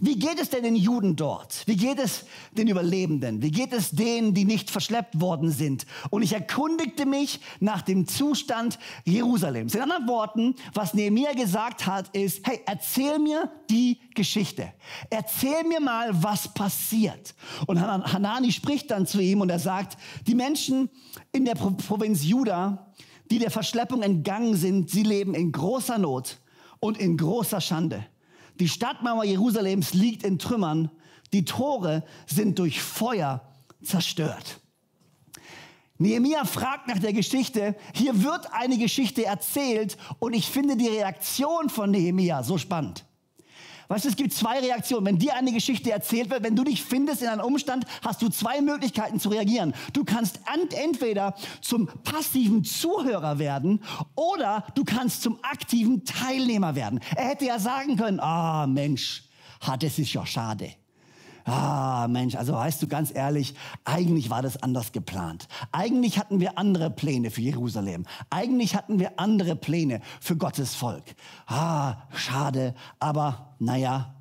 wie 0.00 0.18
geht 0.18 0.40
es 0.40 0.50
denn 0.50 0.62
den 0.62 0.76
Juden 0.76 1.16
dort? 1.16 1.62
Wie 1.66 1.76
geht 1.76 1.98
es 1.98 2.24
den 2.52 2.68
Überlebenden? 2.68 3.42
Wie 3.42 3.50
geht 3.50 3.72
es 3.72 3.90
denen, 3.90 4.34
die 4.34 4.44
nicht 4.44 4.70
verschleppt 4.70 5.20
worden 5.20 5.50
sind? 5.50 5.86
Und 6.10 6.22
ich 6.22 6.32
erkundigte 6.32 7.06
mich 7.06 7.40
nach 7.60 7.82
dem 7.82 8.06
Zustand 8.06 8.78
Jerusalems. 9.04 9.74
In 9.74 9.82
anderen 9.82 10.08
Worten, 10.08 10.54
was 10.74 10.94
Nehemiah 10.94 11.32
gesagt 11.32 11.86
hat, 11.86 12.14
ist, 12.14 12.46
hey, 12.46 12.60
erzähl 12.66 13.18
mir 13.18 13.50
die 13.70 13.98
Geschichte. 14.14 14.72
Erzähl 15.10 15.64
mir 15.64 15.80
mal, 15.80 16.10
was 16.22 16.52
passiert. 16.52 17.34
Und 17.66 17.80
Hanani 17.80 18.52
spricht 18.52 18.90
dann 18.90 19.06
zu 19.06 19.20
ihm 19.20 19.40
und 19.40 19.50
er 19.50 19.58
sagt, 19.58 19.96
die 20.26 20.34
Menschen 20.34 20.90
in 21.32 21.44
der 21.44 21.54
Provinz 21.54 22.24
Juda, 22.24 22.92
die 23.30 23.38
der 23.38 23.50
Verschleppung 23.50 24.02
entgangen 24.02 24.56
sind, 24.56 24.90
sie 24.90 25.02
leben 25.02 25.34
in 25.34 25.52
großer 25.52 25.98
Not 25.98 26.38
und 26.80 26.98
in 26.98 27.16
großer 27.16 27.60
Schande. 27.60 28.06
Die 28.60 28.68
Stadtmauer 28.68 29.24
Jerusalems 29.24 29.94
liegt 29.94 30.22
in 30.22 30.38
Trümmern. 30.38 30.90
Die 31.32 31.44
Tore 31.44 32.04
sind 32.26 32.58
durch 32.58 32.82
Feuer 32.82 33.42
zerstört. 33.82 34.60
Nehemiah 35.98 36.44
fragt 36.44 36.86
nach 36.86 36.98
der 36.98 37.12
Geschichte. 37.12 37.74
Hier 37.92 38.22
wird 38.22 38.52
eine 38.52 38.78
Geschichte 38.78 39.24
erzählt 39.24 39.96
und 40.20 40.32
ich 40.32 40.48
finde 40.48 40.76
die 40.76 40.88
Reaktion 40.88 41.68
von 41.68 41.90
Nehemiah 41.90 42.42
so 42.42 42.56
spannend. 42.56 43.04
Weißt 43.88 44.04
du, 44.04 44.11
es 44.11 44.16
gibt 44.16 44.35
zwei 44.35 44.61
Reaktionen. 44.61 45.07
Wenn 45.07 45.18
dir 45.18 45.35
eine 45.35 45.50
Geschichte 45.50 45.90
erzählt 45.90 46.28
wird, 46.28 46.42
wenn 46.42 46.54
du 46.54 46.62
dich 46.62 46.83
findest 46.83 47.23
in 47.23 47.28
einem 47.28 47.40
Umstand, 47.40 47.85
hast 48.04 48.21
du 48.21 48.28
zwei 48.28 48.61
Möglichkeiten 48.61 49.18
zu 49.18 49.30
reagieren. 49.30 49.75
Du 49.95 50.04
kannst 50.04 50.40
entweder 50.75 51.35
zum 51.62 51.87
passiven 52.04 52.64
Zuhörer 52.64 53.38
werden 53.38 53.83
oder 54.14 54.66
du 54.75 54.85
kannst 54.85 55.23
zum 55.23 55.38
aktiven 55.42 56.04
Teilnehmer 56.04 56.75
werden. 56.75 57.00
Er 57.16 57.28
hätte 57.28 57.47
ja 57.47 57.59
sagen 57.59 57.97
können, 57.97 58.21
ah 58.21 58.66
Mensch, 58.66 59.25
das 59.80 59.99
ist 59.99 60.12
ja 60.12 60.26
schade. 60.26 60.73
Ah, 61.48 62.06
Mensch, 62.08 62.34
also 62.34 62.52
weißt 62.52 62.82
du 62.82 62.88
ganz 62.88 63.14
ehrlich, 63.14 63.54
eigentlich 63.84 64.28
war 64.28 64.42
das 64.42 64.62
anders 64.62 64.92
geplant. 64.92 65.48
Eigentlich 65.72 66.18
hatten 66.18 66.40
wir 66.40 66.58
andere 66.58 66.90
Pläne 66.90 67.30
für 67.30 67.40
Jerusalem. 67.40 68.04
Eigentlich 68.28 68.76
hatten 68.76 68.98
wir 68.98 69.18
andere 69.18 69.56
Pläne 69.56 70.00
für 70.20 70.36
Gottes 70.36 70.74
Volk. 70.74 71.04
Ah, 71.46 71.96
schade, 72.12 72.74
aber 72.98 73.54
naja, 73.58 74.14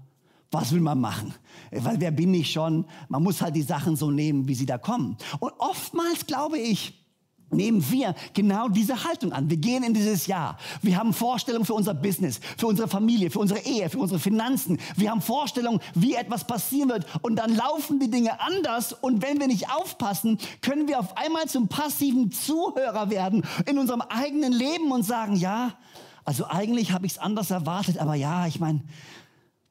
was 0.52 0.72
will 0.72 0.80
man 0.80 1.02
machen? 1.02 1.34
Weil 1.72 2.00
wer 2.00 2.12
bin 2.12 2.34
ich 2.34 2.52
schon? 2.52 2.86
Man 3.10 3.24
muss 3.24 3.42
halt 3.42 3.56
die 3.56 3.62
Sachen 3.62 3.98
so 3.98 4.10
nehmen, 4.10 4.48
wie 4.48 4.56
sie 4.56 4.66
da 4.66 4.78
kommen. 4.78 5.18
Und 5.40 5.52
oftmals 5.58 6.26
glaube 6.26 6.58
ich, 6.58 7.07
nehmen 7.50 7.84
wir 7.92 8.16
genau 8.34 8.68
diese 8.68 9.04
Haltung 9.04 9.32
an. 9.32 9.50
Wir 9.50 9.58
gehen 9.58 9.84
in 9.84 9.94
dieses 9.94 10.28
Jahr. 10.28 10.58
Wir 10.82 10.98
haben 10.98 11.14
Vorstellungen 11.14 11.66
für 11.66 11.74
unser 11.74 11.94
Business, 11.94 12.40
für 12.58 12.68
unsere 12.68 12.88
Familie, 12.88 13.32
für 13.32 13.40
unsere 13.40 13.62
Ehe, 13.62 13.90
für 13.90 14.00
unsere 14.00 14.20
Finanzen. 14.20 14.80
Wir 14.96 15.12
haben 15.12 15.22
Vorstellungen, 15.22 15.80
wie 15.94 16.16
etwas 16.16 16.46
passieren 16.46 16.90
wird. 16.90 17.06
Und 17.22 17.38
dann 17.38 17.56
laufen 17.56 18.00
die 18.00 18.10
Dinge 18.10 18.40
anders. 18.42 18.94
Und 18.94 19.22
wenn 19.22 19.40
wir 19.40 19.48
nicht 19.48 19.70
aufpassen, 19.70 20.38
können 20.62 20.88
wir 20.88 21.00
auf 21.00 21.18
einmal 21.18 21.48
zum 21.48 21.68
passiven 21.68 22.32
Zuhörer 22.32 23.10
werden 23.10 23.44
in 23.66 23.78
unserem 23.78 24.02
eigenen 24.02 24.52
Leben 24.54 24.92
und 24.92 25.04
sagen, 25.04 25.36
ja, 25.36 25.74
also 26.26 26.46
eigentlich 26.48 26.92
habe 26.92 27.06
ich 27.06 27.14
es 27.14 27.20
anders 27.20 27.52
erwartet, 27.52 28.00
aber 28.00 28.16
ja, 28.16 28.48
ich 28.48 28.60
meine, 28.60 28.82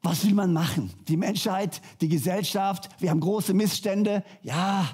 was 0.01 0.25
will 0.25 0.33
man 0.33 0.53
machen? 0.53 0.91
Die 1.07 1.17
Menschheit, 1.17 1.81
die 2.01 2.07
Gesellschaft, 2.07 2.89
wir 2.99 3.09
haben 3.09 3.19
große 3.19 3.53
Missstände. 3.53 4.23
Ja, 4.41 4.87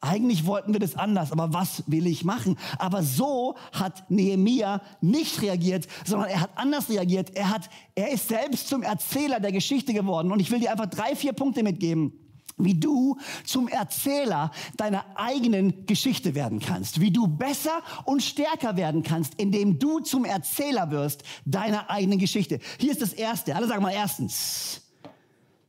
eigentlich 0.00 0.46
wollten 0.46 0.72
wir 0.72 0.80
das 0.80 0.96
anders, 0.96 1.32
aber 1.32 1.52
was 1.52 1.82
will 1.86 2.06
ich 2.06 2.24
machen? 2.24 2.56
Aber 2.78 3.02
so 3.02 3.56
hat 3.72 4.08
Nehemia 4.10 4.80
nicht 5.00 5.42
reagiert, 5.42 5.88
sondern 6.04 6.28
er 6.28 6.42
hat 6.42 6.50
anders 6.54 6.88
reagiert. 6.88 7.34
Er, 7.34 7.50
hat, 7.50 7.68
er 7.96 8.10
ist 8.12 8.28
selbst 8.28 8.68
zum 8.68 8.82
Erzähler 8.82 9.40
der 9.40 9.50
Geschichte 9.50 9.92
geworden. 9.92 10.30
Und 10.30 10.40
ich 10.40 10.50
will 10.50 10.60
dir 10.60 10.70
einfach 10.70 10.86
drei, 10.86 11.16
vier 11.16 11.32
Punkte 11.32 11.62
mitgeben 11.62 12.12
wie 12.60 12.74
du 12.74 13.16
zum 13.44 13.68
Erzähler 13.68 14.50
deiner 14.76 15.04
eigenen 15.14 15.86
Geschichte 15.86 16.34
werden 16.34 16.58
kannst, 16.58 17.00
wie 17.00 17.12
du 17.12 17.28
besser 17.28 17.82
und 18.04 18.20
stärker 18.20 18.76
werden 18.76 19.04
kannst, 19.04 19.34
indem 19.36 19.78
du 19.78 20.00
zum 20.00 20.24
Erzähler 20.24 20.90
wirst 20.90 21.22
deiner 21.44 21.88
eigenen 21.88 22.18
Geschichte. 22.18 22.58
Hier 22.78 22.90
ist 22.90 23.00
das 23.00 23.12
Erste. 23.12 23.54
Alle 23.54 23.68
sagen 23.68 23.82
mal 23.82 23.92
erstens. 23.92 24.82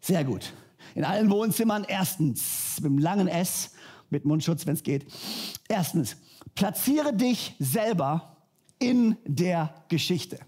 Sehr 0.02 0.24
gut. 0.24 0.52
In 0.96 1.04
allen 1.04 1.30
Wohnzimmern 1.30 1.86
erstens 1.88 2.78
mit 2.82 2.92
dem 2.92 2.98
langen 2.98 3.28
S 3.28 3.72
mit 4.10 4.26
Mundschutz, 4.26 4.66
wenn 4.66 4.74
es 4.74 4.84
geht. 4.84 5.06
Erstens, 5.68 6.18
platziere 6.56 7.14
dich 7.14 7.56
selber 7.60 8.38
in 8.80 9.18
der 9.26 9.74
Geschichte. 9.90 10.40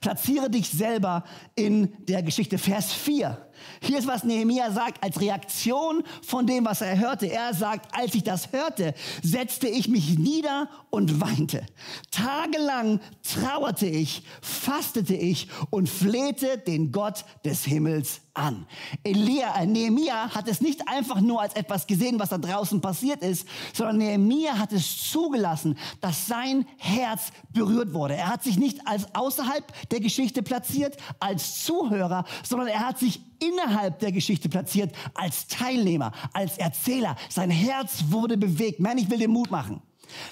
Platziere 0.00 0.50
dich 0.50 0.68
selber 0.68 1.24
in 1.54 1.92
der 2.06 2.22
Geschichte. 2.22 2.58
Vers 2.58 2.92
4. 2.92 3.49
Hier 3.82 3.98
ist, 3.98 4.06
was 4.06 4.24
Nehemiah 4.24 4.70
sagt 4.70 5.02
als 5.02 5.20
Reaktion 5.20 6.02
von 6.22 6.46
dem, 6.46 6.64
was 6.64 6.80
er 6.80 6.98
hörte. 6.98 7.30
Er 7.30 7.54
sagt, 7.54 7.94
als 7.96 8.14
ich 8.14 8.24
das 8.24 8.52
hörte, 8.52 8.94
setzte 9.22 9.68
ich 9.68 9.88
mich 9.88 10.18
nieder 10.18 10.68
und 10.90 11.20
weinte. 11.20 11.64
Tagelang 12.10 13.00
trauerte 13.22 13.86
ich, 13.86 14.22
fastete 14.42 15.14
ich 15.14 15.48
und 15.70 15.88
flehte 15.88 16.58
den 16.58 16.92
Gott 16.92 17.24
des 17.44 17.64
Himmels 17.64 18.20
an. 18.34 18.66
Elia, 19.02 19.60
äh, 19.60 19.66
Nehemiah 19.66 20.30
hat 20.34 20.48
es 20.48 20.60
nicht 20.60 20.86
einfach 20.88 21.20
nur 21.20 21.40
als 21.40 21.54
etwas 21.54 21.86
gesehen, 21.86 22.18
was 22.18 22.30
da 22.30 22.38
draußen 22.38 22.80
passiert 22.80 23.22
ist, 23.22 23.46
sondern 23.72 23.98
Nehemiah 23.98 24.58
hat 24.58 24.72
es 24.72 25.10
zugelassen, 25.10 25.76
dass 26.00 26.26
sein 26.26 26.66
Herz 26.78 27.32
berührt 27.52 27.92
wurde. 27.92 28.14
Er 28.14 28.28
hat 28.28 28.42
sich 28.42 28.58
nicht 28.58 28.86
als 28.86 29.14
außerhalb 29.14 29.64
der 29.90 30.00
Geschichte 30.00 30.42
platziert, 30.42 30.96
als 31.18 31.64
Zuhörer, 31.64 32.24
sondern 32.42 32.68
er 32.68 32.86
hat 32.86 32.98
sich 32.98 33.20
innerhalb 33.40 33.98
der 33.98 34.12
Geschichte 34.12 34.48
platziert 34.48 34.94
als 35.14 35.48
Teilnehmer, 35.48 36.12
als 36.32 36.58
Erzähler. 36.58 37.16
Sein 37.28 37.50
Herz 37.50 38.04
wurde 38.08 38.36
bewegt. 38.36 38.80
Man, 38.80 38.98
ich 38.98 39.10
will 39.10 39.18
dir 39.18 39.28
Mut 39.28 39.50
machen. 39.50 39.82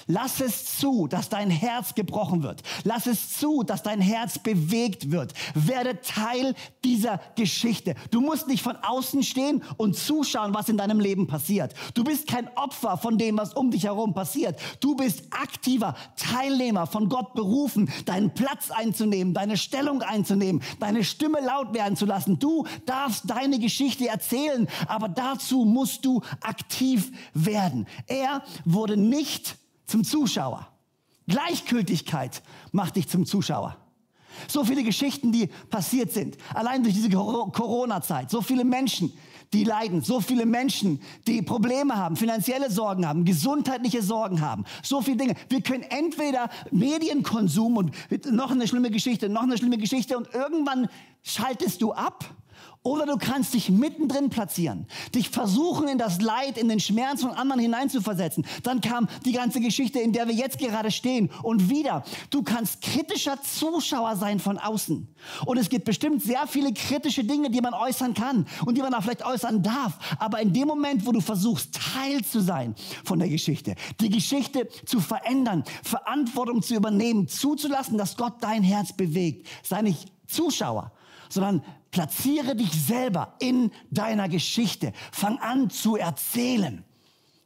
Lass 0.07 0.41
es 0.41 0.77
zu, 0.77 1.07
dass 1.07 1.29
dein 1.29 1.49
Herz 1.49 1.95
gebrochen 1.95 2.43
wird. 2.43 2.61
Lass 2.83 3.07
es 3.07 3.37
zu, 3.37 3.63
dass 3.63 3.83
dein 3.83 4.01
Herz 4.01 4.39
bewegt 4.39 5.11
wird. 5.11 5.33
Werde 5.53 6.01
Teil 6.01 6.55
dieser 6.83 7.19
Geschichte. 7.35 7.95
Du 8.11 8.21
musst 8.21 8.47
nicht 8.47 8.63
von 8.63 8.75
außen 8.75 9.23
stehen 9.23 9.63
und 9.77 9.95
zuschauen, 9.95 10.53
was 10.53 10.69
in 10.69 10.77
deinem 10.77 10.99
Leben 10.99 11.27
passiert. 11.27 11.73
Du 11.93 12.03
bist 12.03 12.27
kein 12.27 12.47
Opfer 12.55 12.97
von 12.97 13.17
dem, 13.17 13.37
was 13.37 13.53
um 13.53 13.71
dich 13.71 13.85
herum 13.85 14.13
passiert. 14.13 14.59
Du 14.79 14.95
bist 14.95 15.23
aktiver 15.31 15.95
Teilnehmer, 16.15 16.87
von 16.87 17.09
Gott 17.09 17.33
berufen, 17.33 17.89
deinen 18.05 18.33
Platz 18.33 18.71
einzunehmen, 18.71 19.33
deine 19.33 19.57
Stellung 19.57 20.01
einzunehmen, 20.01 20.61
deine 20.79 21.03
Stimme 21.03 21.39
laut 21.41 21.73
werden 21.73 21.95
zu 21.95 22.05
lassen. 22.05 22.39
Du 22.39 22.65
darfst 22.85 23.29
deine 23.29 23.59
Geschichte 23.59 24.07
erzählen, 24.07 24.67
aber 24.87 25.09
dazu 25.09 25.65
musst 25.65 26.05
du 26.05 26.21
aktiv 26.41 27.11
werden. 27.33 27.87
Er 28.07 28.43
wurde 28.65 28.97
nicht 28.97 29.57
zum 29.89 30.03
Zuschauer. 30.03 30.67
Gleichgültigkeit 31.27 32.41
macht 32.71 32.95
dich 32.95 33.07
zum 33.07 33.25
Zuschauer. 33.25 33.77
So 34.47 34.63
viele 34.63 34.83
Geschichten, 34.83 35.31
die 35.31 35.47
passiert 35.69 36.11
sind, 36.11 36.37
allein 36.53 36.83
durch 36.83 36.95
diese 36.95 37.09
Corona-Zeit, 37.09 38.29
so 38.29 38.41
viele 38.41 38.63
Menschen, 38.63 39.11
die 39.51 39.63
leiden, 39.63 40.01
so 40.01 40.21
viele 40.21 40.45
Menschen, 40.45 41.01
die 41.27 41.41
Probleme 41.41 41.95
haben, 41.95 42.15
finanzielle 42.15 42.71
Sorgen 42.71 43.07
haben, 43.07 43.25
gesundheitliche 43.25 44.03
Sorgen 44.03 44.41
haben, 44.41 44.63
so 44.83 45.01
viele 45.01 45.17
Dinge. 45.17 45.35
Wir 45.49 45.61
können 45.61 45.83
entweder 45.83 46.49
Medienkonsum 46.71 47.77
und 47.77 47.91
noch 48.31 48.51
eine 48.51 48.67
schlimme 48.67 48.91
Geschichte, 48.91 49.27
noch 49.27 49.43
eine 49.43 49.57
schlimme 49.57 49.77
Geschichte 49.77 50.17
und 50.17 50.33
irgendwann 50.33 50.87
schaltest 51.23 51.81
du 51.81 51.91
ab 51.93 52.25
oder 52.81 53.05
du 53.05 53.17
kannst 53.17 53.53
dich 53.53 53.69
mittendrin 53.69 54.29
platzieren, 54.29 54.87
dich 55.13 55.29
versuchen, 55.29 55.89
in 55.89 55.97
das 55.97 56.21
Leid, 56.21 56.57
in 56.57 56.69
den 56.69 56.79
Schmerz 56.79 57.21
von 57.21 57.31
anderen 57.31 57.59
hineinzuversetzen. 57.59 58.45
Dann 58.63 58.79
kam 58.79 59.09
die 59.25 59.33
ganze 59.33 59.59
Geschichte, 59.59 59.99
in 59.99 60.13
der 60.13 60.27
wir 60.27 60.33
jetzt 60.33 60.59
gerade 60.59 60.89
stehen. 60.89 61.29
Und 61.43 61.69
wieder, 61.69 62.05
du 62.29 62.41
kannst 62.41 62.81
kritischer 62.81 63.41
Zuschauer 63.41 64.15
sein 64.15 64.39
von 64.39 64.57
außen. 64.57 65.13
Und 65.45 65.57
es 65.57 65.67
gibt 65.67 65.83
bestimmt 65.85 66.23
sehr 66.23 66.47
viele 66.47 66.73
kritische 66.73 67.25
Dinge, 67.25 67.49
die 67.49 67.59
man 67.59 67.73
äußern 67.73 68.13
kann 68.13 68.47
und 68.65 68.77
die 68.77 68.81
man 68.81 68.93
auch 68.93 69.03
vielleicht 69.03 69.25
äußern 69.25 69.61
darf. 69.61 69.99
Aber 70.17 70.39
in 70.39 70.53
dem 70.53 70.67
Moment, 70.69 71.05
wo 71.05 71.11
du 71.11 71.19
versuchst, 71.19 71.73
Teil 71.73 72.23
zu 72.23 72.39
sein 72.39 72.75
von 73.03 73.19
der 73.19 73.27
Geschichte, 73.27 73.75
die 73.99 74.09
Geschichte 74.09 74.69
zu 74.85 75.01
verändern, 75.01 75.65
Verantwortung 75.83 76.61
zu 76.61 76.75
übernehmen, 76.75 77.27
zuzulassen, 77.27 77.97
dass 77.97 78.15
Gott 78.15 78.35
dein 78.39 78.63
Herz 78.63 78.93
bewegt, 78.93 79.47
sei 79.63 79.81
nicht 79.81 80.13
Zuschauer, 80.27 80.93
sondern 81.27 81.61
platziere 81.91 82.55
dich 82.55 82.71
selber 82.71 83.35
in 83.39 83.71
deiner 83.89 84.29
Geschichte. 84.29 84.93
Fang 85.11 85.37
an 85.39 85.69
zu 85.69 85.95
erzählen. 85.95 86.83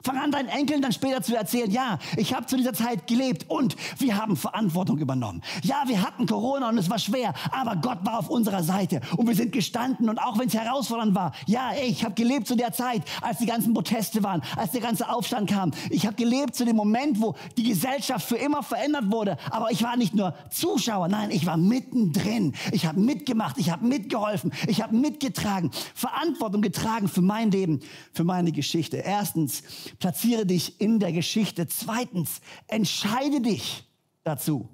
Fang 0.04 0.18
an, 0.18 0.32
deinen 0.32 0.50
Enkeln 0.50 0.82
dann 0.82 0.92
später 0.92 1.22
zu 1.22 1.34
erzählen, 1.34 1.72
ja, 1.72 1.98
ich 2.18 2.34
habe 2.34 2.46
zu 2.46 2.58
dieser 2.58 2.74
Zeit 2.74 3.08
gelebt 3.08 3.50
und 3.50 3.78
wir 4.00 4.18
haben 4.18 4.36
Verantwortung 4.36 4.98
übernommen. 4.98 5.42
Ja, 5.64 5.84
wir 5.88 6.02
hatten 6.02 6.26
Corona 6.26 6.68
und 6.68 6.78
es 6.78 6.90
war 6.90 7.00
schwer, 7.00 7.34
aber 7.52 7.78
Gott 7.78 8.00
war 8.04 8.20
auf 8.20 8.30
unserer 8.30 8.64
Seite 8.64 9.00
und 9.16 9.28
wir 9.28 9.36
sind 9.36 9.54
gestanden 9.54 10.10
und 10.10 10.18
auch 10.20 10.38
wenn 10.38 10.48
es 10.48 10.56
herausfordernd 10.56 11.16
war, 11.16 11.32
ja, 11.48 11.72
ey, 11.72 11.88
ich 11.88 12.04
habe 12.04 12.16
gelebt 12.16 12.48
zu 12.48 12.56
der 12.58 12.74
Zeit, 12.74 13.04
als 13.22 13.38
die 13.38 13.46
ganzen 13.46 13.74
Proteste 13.74 14.24
waren, 14.24 14.42
als 14.58 14.72
der 14.72 14.82
ganze 14.82 15.08
Aufstand 15.08 15.50
kam. 15.50 15.72
Ich 15.90 16.06
habe 16.06 16.18
gelebt 16.18 16.56
zu 16.56 16.66
dem 16.66 16.76
Moment, 16.76 17.22
wo 17.22 17.36
die 17.56 17.64
Gesellschaft 17.64 18.28
für 18.28 18.36
immer 18.36 18.62
verändert 18.62 19.10
wurde, 19.10 19.38
aber 19.52 19.72
ich 19.72 19.84
war 19.84 19.96
nicht 19.96 20.14
nur 20.14 20.36
Zuschauer, 20.50 21.08
nein, 21.08 21.32
ich 21.32 21.46
war 21.46 21.56
mittendrin. 21.56 22.54
Ich 22.74 22.86
habe 22.86 23.00
mitgemacht, 23.00 23.58
ich 23.58 23.72
habe 23.72 23.86
mitgeholfen, 23.86 24.52
ich 24.68 24.82
habe 24.82 24.96
mitgetragen, 24.98 25.72
Verantwortung 25.96 26.62
getragen 26.62 27.08
für 27.08 27.22
mein 27.22 27.52
Leben, 27.52 27.80
für 28.12 28.26
meine 28.26 28.52
Geschichte. 28.52 28.98
Erstens, 28.98 29.64
Platziere 30.00 30.46
dich 30.46 30.80
in 30.82 31.00
der 31.00 31.12
Geschichte. 31.12 31.68
Zweitens, 31.68 32.42
entscheide 32.68 33.42
dich 33.42 33.86
dazu, 34.24 34.70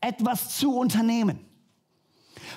etwas 0.00 0.58
zu 0.58 0.76
unternehmen. 0.76 1.40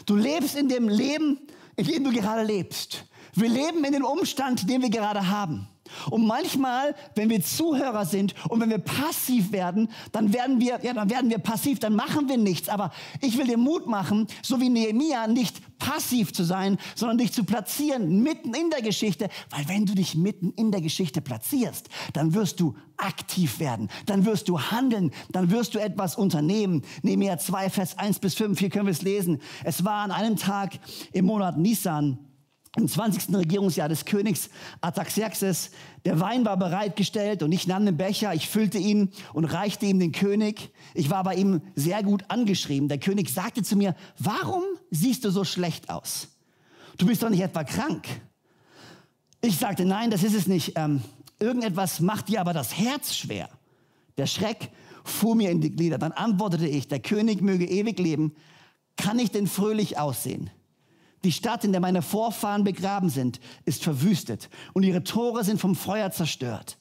Du 0.06 0.16
lebst 0.16 0.56
in 0.56 0.70
dem 0.70 0.90
Leben, 0.90 1.40
in 1.76 1.86
dem 1.86 2.04
du 2.04 2.12
gerade 2.12 2.44
lebst. 2.44 3.06
Wir 3.34 3.50
leben 3.50 3.84
in 3.84 3.94
dem 3.94 4.06
Umstand, 4.06 4.70
den 4.70 4.82
wir 4.82 4.90
gerade 4.90 5.28
haben. 5.28 5.68
Und 6.10 6.26
manchmal, 6.26 6.96
wenn 7.16 7.30
wir 7.30 7.42
Zuhörer 7.42 8.06
sind 8.06 8.34
und 8.50 8.60
wenn 8.60 8.70
wir 8.70 8.80
passiv 8.80 9.52
werden, 9.52 9.90
dann 10.12 10.34
werden 10.34 10.60
wir, 10.60 10.80
ja, 10.84 10.94
dann 10.94 11.10
werden 11.10 11.30
wir 11.30 11.38
passiv, 11.38 11.80
dann 11.80 11.96
machen 11.96 12.28
wir 12.28 12.38
nichts. 12.38 12.70
Aber 12.70 12.92
ich 13.22 13.38
will 13.38 13.46
dir 13.46 13.58
Mut 13.58 13.88
machen, 13.88 14.28
so 14.42 14.60
wie 14.60 14.70
Nehemia, 14.70 15.28
nicht 15.28 15.62
passiv 15.78 16.34
zu 16.34 16.44
sein, 16.44 16.78
sondern 16.96 17.18
dich 17.18 17.34
zu 17.34 17.44
platzieren 17.44 18.24
mitten 18.24 18.54
in 18.54 18.70
der 18.70 18.82
Geschichte. 18.82 19.30
Weil 19.50 19.68
wenn 19.68 19.86
du 19.86 19.94
dich 19.94 20.16
mitten 20.16 20.52
in 20.56 20.72
der 20.72 20.82
Geschichte 20.82 21.22
platzierst, 21.22 21.90
dann 22.14 22.34
wirst 22.34 22.60
du 22.60 22.76
aktiv 22.98 23.60
werden, 23.60 23.90
dann 24.06 24.26
wirst 24.26 24.48
du 24.48 24.60
handeln, 24.60 25.12
dann 25.30 25.52
wirst 25.52 25.76
du 25.76 25.80
etwas 25.80 26.16
unternehmen. 26.16 26.84
Nehemia 27.04 27.38
2, 27.38 27.70
Vers 27.70 27.98
1 27.98 28.20
bis 28.20 28.36
5, 28.36 28.58
hier 28.58 28.70
können 28.70 28.86
wir 28.86 28.92
es 28.92 29.02
lesen. 29.02 29.42
Es 29.64 29.84
war 29.84 30.04
an 30.04 30.12
einem 30.12 30.38
Tag 30.38 30.80
im 31.12 31.26
Monat 31.26 31.58
Nisan, 31.58 32.25
im 32.78 32.88
20. 32.88 33.36
Regierungsjahr 33.36 33.90
des 33.90 34.06
Königs 34.06 34.50
Artaxerxes. 34.82 35.72
Der 36.04 36.20
Wein 36.20 36.46
war 36.46 36.58
bereitgestellt 36.58 37.44
und 37.44 37.52
ich 37.52 37.68
nahm 37.68 37.86
den 37.86 37.98
Becher, 37.98 38.34
ich 38.34 38.50
füllte 38.50 38.78
ihn 38.78 39.12
und 39.34 39.46
reichte 39.46 39.86
ihm 39.86 40.00
den 40.00 40.12
König. 40.12 40.72
Ich 40.94 41.10
war 41.10 41.24
bei 41.24 41.36
ihm 41.36 41.62
sehr 41.76 42.04
gut 42.04 42.26
angeschrieben. 42.28 42.90
Der 42.90 43.00
König 43.00 43.30
sagte 43.30 43.64
zu 43.64 43.76
mir, 43.76 43.96
warum 44.20 44.64
siehst 44.92 45.24
du 45.24 45.30
so 45.30 45.44
schlecht 45.44 45.90
aus? 45.90 46.28
Du 46.98 47.06
bist 47.06 47.24
doch 47.24 47.30
nicht 47.30 47.42
etwa 47.42 47.64
krank. 47.64 48.08
Ich 49.42 49.58
sagte, 49.58 49.86
nein, 49.86 50.12
das 50.12 50.24
ist 50.24 50.36
es 50.36 50.48
nicht. 50.48 50.74
Ähm, 50.76 51.02
irgendetwas 51.40 52.00
macht 52.00 52.30
dir 52.30 52.42
aber 52.42 52.54
das 52.54 52.78
Herz 52.78 53.16
schwer. 53.16 53.50
Der 54.18 54.28
Schreck 54.28 54.72
fuhr 55.04 55.36
mir 55.36 55.52
in 55.52 55.62
die 55.62 55.72
Glieder. 55.72 55.98
Dann 55.98 56.14
antwortete 56.14 56.68
ich, 56.68 56.88
der 56.88 57.00
König 57.00 57.42
möge 57.42 57.66
ewig 57.66 58.00
leben. 58.00 58.34
Kann 58.98 59.20
ich 59.20 59.32
denn 59.32 59.48
fröhlich 59.48 60.00
aussehen? 60.00 60.50
Die 61.26 61.32
Stadt, 61.32 61.64
in 61.64 61.72
der 61.72 61.82
meine 61.82 62.04
Vorfahren 62.04 62.64
begraben 62.64 63.10
sind, 63.10 63.40
ist 63.66 63.84
verwüstet 63.84 64.48
und 64.74 64.84
ihre 64.84 65.04
Tore 65.04 65.44
sind 65.44 65.60
vom 65.60 65.74
Feuer 65.74 66.12
zerstört. 66.12 66.78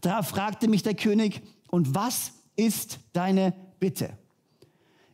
Da 0.00 0.22
fragte 0.22 0.66
mich 0.66 0.82
der 0.82 0.94
König, 0.94 1.42
und 1.68 1.94
was 1.94 2.32
ist 2.56 3.00
deine 3.12 3.52
Bitte? 3.80 4.16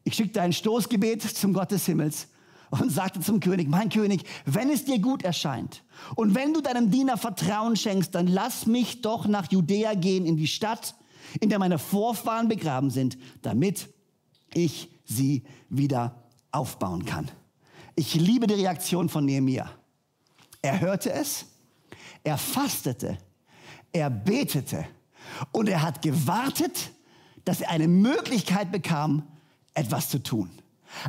Ich 0.04 0.14
schickte 0.14 0.42
ein 0.42 0.52
Stoßgebet 0.52 1.22
zum 1.22 1.54
Gott 1.54 1.72
des 1.72 1.86
Himmels 1.86 2.28
und 2.70 2.92
sagte 2.92 3.18
zum 3.18 3.40
König, 3.40 3.68
mein 3.68 3.88
König, 3.88 4.22
wenn 4.44 4.70
es 4.70 4.84
dir 4.84 5.00
gut 5.00 5.24
erscheint 5.24 5.82
und 6.14 6.36
wenn 6.36 6.54
du 6.54 6.60
deinem 6.60 6.92
Diener 6.92 7.16
Vertrauen 7.16 7.74
schenkst, 7.74 8.14
dann 8.14 8.28
lass 8.28 8.66
mich 8.66 9.02
doch 9.02 9.26
nach 9.26 9.50
Judäa 9.50 9.94
gehen 9.94 10.24
in 10.24 10.36
die 10.36 10.46
Stadt, 10.46 10.94
in 11.40 11.48
der 11.48 11.58
meine 11.58 11.80
Vorfahren 11.80 12.46
begraben 12.46 12.90
sind, 12.90 13.18
damit 13.42 13.88
ich 14.54 14.88
sie 15.04 15.42
wieder 15.68 16.22
aufbauen 16.52 17.04
kann. 17.04 17.28
Ich 17.98 18.14
liebe 18.14 18.46
die 18.46 18.54
Reaktion 18.54 19.08
von 19.08 19.24
Nehemia. 19.24 19.68
Er 20.62 20.78
hörte 20.78 21.12
es, 21.12 21.46
er 22.22 22.38
fastete, 22.38 23.18
er 23.90 24.08
betete 24.08 24.86
und 25.50 25.68
er 25.68 25.82
hat 25.82 26.00
gewartet, 26.00 26.92
dass 27.44 27.60
er 27.60 27.70
eine 27.70 27.88
Möglichkeit 27.88 28.70
bekam, 28.70 29.26
etwas 29.74 30.10
zu 30.10 30.22
tun. 30.22 30.48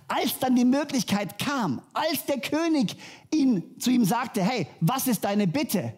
Als 0.08 0.40
dann 0.40 0.56
die 0.56 0.66
Möglichkeit 0.66 1.38
kam, 1.38 1.84
als 1.94 2.26
der 2.26 2.42
König 2.42 2.96
ihn 3.32 3.80
zu 3.80 3.92
ihm 3.92 4.04
sagte, 4.04 4.42
hey, 4.42 4.66
was 4.82 5.06
ist 5.06 5.24
deine 5.24 5.46
Bitte? 5.46 5.94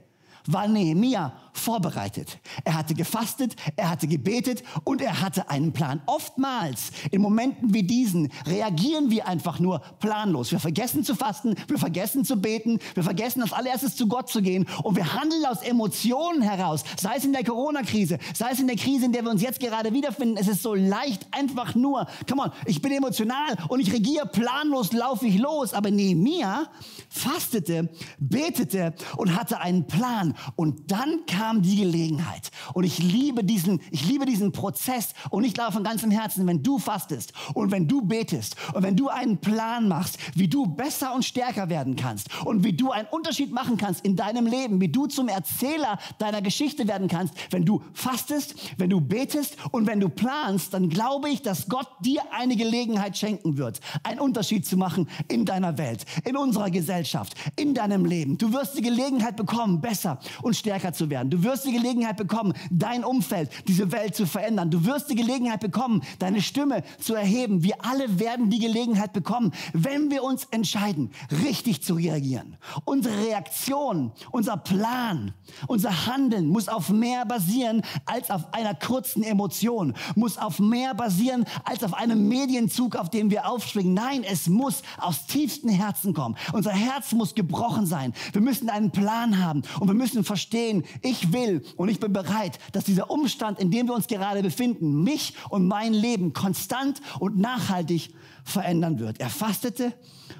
War 0.45 0.67
Nehemia 0.67 1.31
vorbereitet. 1.53 2.39
Er 2.63 2.75
hatte 2.77 2.93
gefastet, 2.93 3.55
er 3.75 3.89
hatte 3.89 4.07
gebetet 4.07 4.63
und 4.83 5.01
er 5.01 5.21
hatte 5.21 5.49
einen 5.49 5.73
Plan. 5.73 6.01
Oftmals 6.05 6.91
in 7.11 7.21
Momenten 7.21 7.73
wie 7.73 7.83
diesen 7.83 8.31
reagieren 8.45 9.09
wir 9.09 9.27
einfach 9.27 9.59
nur 9.59 9.79
planlos. 9.99 10.51
Wir 10.51 10.59
vergessen 10.59 11.03
zu 11.03 11.15
fasten, 11.15 11.55
wir 11.67 11.77
vergessen 11.77 12.25
zu 12.25 12.37
beten, 12.37 12.79
wir 12.93 13.03
vergessen 13.03 13.41
als 13.41 13.53
allererstes 13.53 13.95
zu 13.95 14.07
Gott 14.07 14.29
zu 14.29 14.41
gehen 14.41 14.65
und 14.83 14.95
wir 14.95 15.13
handeln 15.13 15.45
aus 15.45 15.61
Emotionen 15.61 16.41
heraus. 16.41 16.83
Sei 16.97 17.15
es 17.17 17.25
in 17.25 17.33
der 17.33 17.43
Corona-Krise, 17.43 18.17
sei 18.33 18.51
es 18.51 18.59
in 18.59 18.67
der 18.67 18.75
Krise, 18.75 19.05
in 19.05 19.11
der 19.11 19.23
wir 19.23 19.31
uns 19.31 19.41
jetzt 19.41 19.59
gerade 19.59 19.93
wiederfinden. 19.93 20.37
Es 20.37 20.47
ist 20.47 20.61
so 20.61 20.73
leicht, 20.73 21.27
einfach 21.31 21.75
nur, 21.75 22.07
come 22.27 22.43
on, 22.43 22.51
ich 22.65 22.81
bin 22.81 22.91
emotional 22.91 23.57
und 23.67 23.79
ich 23.79 23.91
regiere 23.91 24.25
planlos, 24.25 24.93
laufe 24.93 25.27
ich 25.27 25.37
los. 25.37 25.73
Aber 25.73 25.91
Nehemiah 25.91 26.67
fastete, 27.09 27.89
betete 28.19 28.93
und 29.17 29.35
hatte 29.35 29.59
einen 29.59 29.87
Plan. 29.87 30.33
Und 30.55 30.91
dann 30.91 31.25
kam 31.25 31.40
kam 31.41 31.63
die 31.63 31.75
Gelegenheit. 31.75 32.51
Und 32.75 32.83
ich 32.83 32.99
liebe 32.99 33.43
diesen, 33.43 33.81
ich 33.89 34.07
liebe 34.07 34.27
diesen 34.27 34.51
Prozess. 34.51 35.13
Und 35.31 35.43
ich 35.43 35.55
glaube 35.55 35.71
von 35.71 35.83
ganzem 35.83 36.11
Herzen, 36.11 36.45
wenn 36.45 36.61
du 36.61 36.77
fastest 36.77 37.33
und 37.55 37.71
wenn 37.71 37.87
du 37.87 38.03
betest 38.03 38.55
und 38.75 38.83
wenn 38.83 38.95
du 38.95 39.07
einen 39.07 39.39
Plan 39.39 39.87
machst, 39.87 40.19
wie 40.35 40.47
du 40.47 40.67
besser 40.67 41.15
und 41.15 41.25
stärker 41.25 41.67
werden 41.69 41.95
kannst 41.95 42.29
und 42.45 42.63
wie 42.63 42.73
du 42.73 42.91
einen 42.91 43.07
Unterschied 43.09 43.51
machen 43.51 43.77
kannst 43.77 44.05
in 44.05 44.15
deinem 44.15 44.45
Leben, 44.45 44.79
wie 44.81 44.89
du 44.89 45.07
zum 45.07 45.29
Erzähler 45.29 45.97
deiner 46.19 46.43
Geschichte 46.43 46.87
werden 46.87 47.07
kannst, 47.07 47.33
wenn 47.49 47.65
du 47.65 47.81
fastest, 47.93 48.53
wenn 48.77 48.91
du 48.91 49.01
betest 49.01 49.57
und 49.71 49.87
wenn 49.87 49.99
du 49.99 50.09
planst, 50.09 50.75
dann 50.75 50.89
glaube 50.89 51.31
ich, 51.31 51.41
dass 51.41 51.67
Gott 51.67 51.87
dir 52.01 52.21
eine 52.31 52.55
Gelegenheit 52.55 53.17
schenken 53.17 53.57
wird, 53.57 53.79
einen 54.03 54.19
Unterschied 54.19 54.67
zu 54.67 54.77
machen 54.77 55.09
in 55.27 55.45
deiner 55.45 55.79
Welt, 55.79 56.05
in 56.23 56.37
unserer 56.37 56.69
Gesellschaft, 56.69 57.33
in 57.55 57.73
deinem 57.73 58.05
Leben. 58.05 58.37
Du 58.37 58.53
wirst 58.53 58.77
die 58.77 58.83
Gelegenheit 58.83 59.37
bekommen, 59.37 59.81
besser 59.81 60.19
und 60.43 60.55
stärker 60.55 60.93
zu 60.93 61.09
werden. 61.09 61.30
Du 61.31 61.43
wirst 61.43 61.65
die 61.65 61.71
Gelegenheit 61.71 62.17
bekommen, 62.17 62.53
dein 62.69 63.05
Umfeld, 63.05 63.49
diese 63.65 63.93
Welt 63.93 64.15
zu 64.15 64.25
verändern. 64.25 64.69
Du 64.69 64.85
wirst 64.85 65.09
die 65.09 65.15
Gelegenheit 65.15 65.61
bekommen, 65.61 66.03
deine 66.19 66.41
Stimme 66.41 66.83
zu 66.99 67.15
erheben. 67.15 67.63
Wir 67.63 67.75
alle 67.85 68.19
werden 68.19 68.49
die 68.49 68.59
Gelegenheit 68.59 69.13
bekommen, 69.13 69.53
wenn 69.71 70.11
wir 70.11 70.23
uns 70.23 70.45
entscheiden, 70.51 71.11
richtig 71.43 71.83
zu 71.83 71.93
reagieren. 71.93 72.57
Unsere 72.83 73.17
Reaktion, 73.23 74.11
unser 74.31 74.57
Plan, 74.57 75.33
unser 75.67 76.05
Handeln 76.05 76.47
muss 76.47 76.67
auf 76.67 76.89
mehr 76.89 77.25
basieren 77.25 77.81
als 78.05 78.29
auf 78.29 78.53
einer 78.53 78.75
kurzen 78.75 79.23
Emotion, 79.23 79.93
muss 80.15 80.37
auf 80.37 80.59
mehr 80.59 80.93
basieren 80.95 81.45
als 81.63 81.85
auf 81.85 81.93
einem 81.93 82.27
Medienzug, 82.27 82.97
auf 82.97 83.09
dem 83.09 83.31
wir 83.31 83.49
aufspringen. 83.49 83.93
Nein, 83.93 84.25
es 84.29 84.47
muss 84.47 84.81
aus 84.97 85.27
tiefstem 85.27 85.69
Herzen 85.69 86.13
kommen. 86.13 86.35
Unser 86.51 86.71
Herz 86.71 87.13
muss 87.13 87.35
gebrochen 87.35 87.85
sein. 87.85 88.13
Wir 88.33 88.41
müssen 88.41 88.69
einen 88.69 88.91
Plan 88.91 89.41
haben 89.41 89.61
und 89.79 89.87
wir 89.87 89.95
müssen 89.95 90.25
verstehen, 90.25 90.83
ich 91.01 91.20
ich 91.21 91.33
will 91.33 91.63
und 91.77 91.89
ich 91.89 91.99
bin 91.99 92.13
bereit, 92.13 92.57
dass 92.71 92.83
dieser 92.83 93.09
Umstand, 93.09 93.59
in 93.59 93.71
dem 93.71 93.87
wir 93.87 93.93
uns 93.93 94.07
gerade 94.07 94.41
befinden, 94.41 95.03
mich 95.03 95.33
und 95.49 95.67
mein 95.67 95.93
Leben 95.93 96.33
konstant 96.33 97.01
und 97.19 97.37
nachhaltig 97.37 98.13
verändern 98.43 98.99
wird. 98.99 99.19
Er 99.19 99.29
fastete 99.29 99.93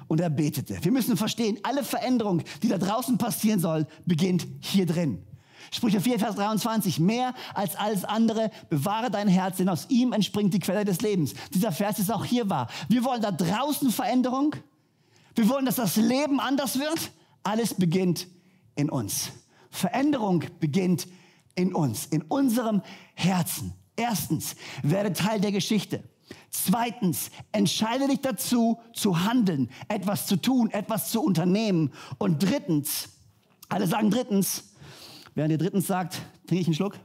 und 0.08 0.20
er 0.20 0.30
betete. 0.30 0.78
Wir 0.82 0.92
müssen 0.92 1.16
verstehen, 1.16 1.58
alle 1.62 1.84
Veränderung, 1.84 2.42
die 2.62 2.68
da 2.68 2.78
draußen 2.78 3.18
passieren 3.18 3.60
soll, 3.60 3.86
beginnt 4.06 4.46
hier 4.60 4.86
drin. 4.86 5.22
Sprüche 5.70 6.00
4, 6.00 6.18
Vers 6.18 6.34
23. 6.34 6.98
Mehr 7.00 7.34
als 7.54 7.76
alles 7.76 8.04
andere 8.04 8.50
bewahre 8.68 9.10
dein 9.10 9.28
Herz, 9.28 9.56
denn 9.56 9.68
aus 9.68 9.86
ihm 9.88 10.12
entspringt 10.12 10.52
die 10.52 10.58
Quelle 10.58 10.84
des 10.84 11.00
Lebens. 11.00 11.32
Dieser 11.54 11.72
Vers 11.72 11.98
ist 11.98 12.12
auch 12.12 12.24
hier 12.24 12.50
wahr. 12.50 12.68
Wir 12.88 13.04
wollen 13.04 13.22
da 13.22 13.30
draußen 13.30 13.90
Veränderung. 13.90 14.54
Wir 15.34 15.48
wollen, 15.48 15.64
dass 15.64 15.76
das 15.76 15.96
Leben 15.96 16.40
anders 16.40 16.78
wird. 16.78 17.10
Alles 17.42 17.74
beginnt 17.74 18.26
in 18.74 18.90
uns. 18.90 19.30
Veränderung 19.72 20.44
beginnt 20.60 21.08
in 21.54 21.74
uns, 21.74 22.06
in 22.06 22.22
unserem 22.22 22.82
Herzen. 23.14 23.72
Erstens, 23.96 24.54
werde 24.82 25.12
Teil 25.12 25.40
der 25.40 25.50
Geschichte. 25.50 26.04
Zweitens, 26.50 27.30
entscheide 27.50 28.06
dich 28.06 28.20
dazu, 28.20 28.78
zu 28.92 29.24
handeln, 29.24 29.70
etwas 29.88 30.26
zu 30.26 30.36
tun, 30.36 30.70
etwas 30.70 31.10
zu 31.10 31.22
unternehmen. 31.22 31.90
Und 32.18 32.42
drittens, 32.42 33.08
alle 33.68 33.86
sagen 33.86 34.10
drittens, 34.10 34.74
während 35.34 35.52
ihr 35.52 35.58
drittens 35.58 35.86
sagt, 35.86 36.20
trinke 36.46 36.60
ich 36.60 36.66
einen 36.66 36.74
Schluck. 36.74 36.98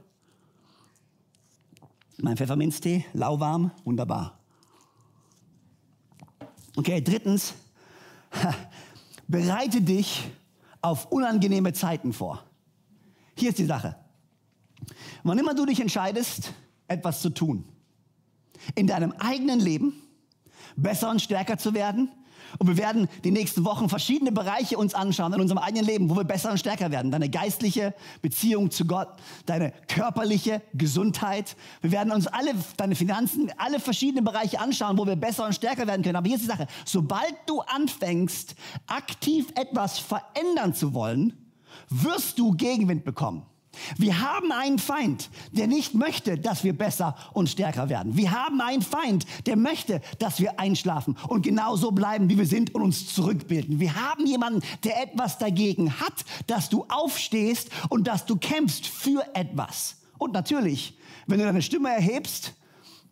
Mein 2.18 2.36
Pfefferminztee, 2.36 3.06
lauwarm, 3.14 3.70
wunderbar. 3.84 4.38
Okay, 6.76 7.00
drittens, 7.00 7.54
bereite 9.28 9.80
dich 9.80 10.28
auf 10.82 11.06
unangenehme 11.06 11.72
Zeiten 11.72 12.12
vor. 12.12 12.47
Hier 13.38 13.50
ist 13.50 13.58
die 13.58 13.64
Sache. 13.64 13.96
Wann 15.22 15.38
immer 15.38 15.54
du 15.54 15.64
dich 15.64 15.80
entscheidest, 15.80 16.52
etwas 16.88 17.22
zu 17.22 17.30
tun, 17.30 17.64
in 18.74 18.86
deinem 18.86 19.12
eigenen 19.12 19.60
Leben 19.60 19.94
besser 20.76 21.10
und 21.10 21.22
stärker 21.22 21.58
zu 21.58 21.72
werden, 21.74 22.10
und 22.58 22.66
wir 22.66 22.78
werden 22.78 23.08
die 23.24 23.30
nächsten 23.30 23.64
Wochen 23.64 23.90
verschiedene 23.90 24.32
Bereiche 24.32 24.78
uns 24.78 24.94
anschauen 24.94 25.34
in 25.34 25.40
unserem 25.40 25.58
eigenen 25.58 25.84
Leben, 25.84 26.08
wo 26.08 26.16
wir 26.16 26.24
besser 26.24 26.50
und 26.50 26.58
stärker 26.58 26.90
werden. 26.90 27.10
Deine 27.10 27.28
geistliche 27.28 27.94
Beziehung 28.22 28.70
zu 28.70 28.86
Gott, 28.86 29.08
deine 29.44 29.72
körperliche 29.86 30.62
Gesundheit. 30.72 31.56
Wir 31.82 31.92
werden 31.92 32.10
uns 32.10 32.26
alle, 32.26 32.54
deine 32.78 32.94
Finanzen, 32.94 33.52
alle 33.58 33.80
verschiedenen 33.80 34.24
Bereiche 34.24 34.60
anschauen, 34.60 34.96
wo 34.96 35.06
wir 35.06 35.16
besser 35.16 35.44
und 35.44 35.54
stärker 35.54 35.86
werden 35.86 36.02
können. 36.02 36.16
Aber 36.16 36.26
hier 36.26 36.36
ist 36.36 36.44
die 36.44 36.48
Sache. 36.48 36.66
Sobald 36.86 37.34
du 37.46 37.60
anfängst, 37.60 38.54
aktiv 38.86 39.48
etwas 39.54 39.98
verändern 39.98 40.72
zu 40.72 40.94
wollen, 40.94 41.47
wirst 41.88 42.38
du 42.38 42.52
Gegenwind 42.52 43.04
bekommen. 43.04 43.42
Wir 43.96 44.20
haben 44.20 44.52
einen 44.52 44.78
Feind, 44.78 45.30
der 45.52 45.66
nicht 45.66 45.94
möchte, 45.94 46.38
dass 46.38 46.64
wir 46.64 46.76
besser 46.76 47.14
und 47.32 47.48
stärker 47.48 47.88
werden. 47.88 48.16
Wir 48.16 48.32
haben 48.32 48.60
einen 48.60 48.82
Feind, 48.82 49.26
der 49.46 49.56
möchte, 49.56 50.00
dass 50.18 50.40
wir 50.40 50.58
einschlafen 50.58 51.16
und 51.28 51.42
genauso 51.42 51.92
bleiben, 51.92 52.28
wie 52.28 52.38
wir 52.38 52.46
sind 52.46 52.74
und 52.74 52.82
uns 52.82 53.12
zurückbilden. 53.14 53.80
Wir 53.80 53.94
haben 53.94 54.26
jemanden, 54.26 54.62
der 54.84 55.02
etwas 55.02 55.38
dagegen 55.38 56.00
hat, 56.00 56.24
dass 56.46 56.68
du 56.68 56.84
aufstehst 56.88 57.70
und 57.88 58.06
dass 58.06 58.26
du 58.26 58.36
kämpfst 58.36 58.86
für 58.86 59.22
etwas. 59.34 59.96
Und 60.18 60.32
natürlich, 60.32 60.98
wenn 61.26 61.38
du 61.38 61.44
deine 61.44 61.62
Stimme 61.62 61.90
erhebst, 61.90 62.54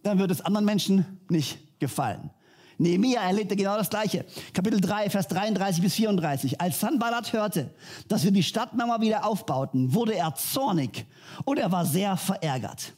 dann 0.02 0.18
wird 0.18 0.30
es 0.30 0.40
anderen 0.40 0.66
Menschen 0.66 1.20
nicht 1.28 1.58
gefallen. 1.78 2.30
Nehemiah 2.78 3.22
erlebte 3.22 3.56
genau 3.56 3.76
das 3.76 3.90
Gleiche. 3.90 4.24
Kapitel 4.52 4.80
3, 4.80 5.10
Vers 5.10 5.28
33 5.28 5.82
bis 5.82 5.94
34. 5.94 6.60
Als 6.60 6.80
Sanballat 6.80 7.32
hörte, 7.32 7.74
dass 8.08 8.24
wir 8.24 8.30
die 8.30 8.42
Stadtmauer 8.42 9.00
wieder 9.00 9.24
aufbauten, 9.24 9.94
wurde 9.94 10.14
er 10.14 10.34
zornig 10.34 11.06
und 11.44 11.58
er 11.58 11.72
war 11.72 11.86
sehr 11.86 12.16
verärgert. 12.16 12.92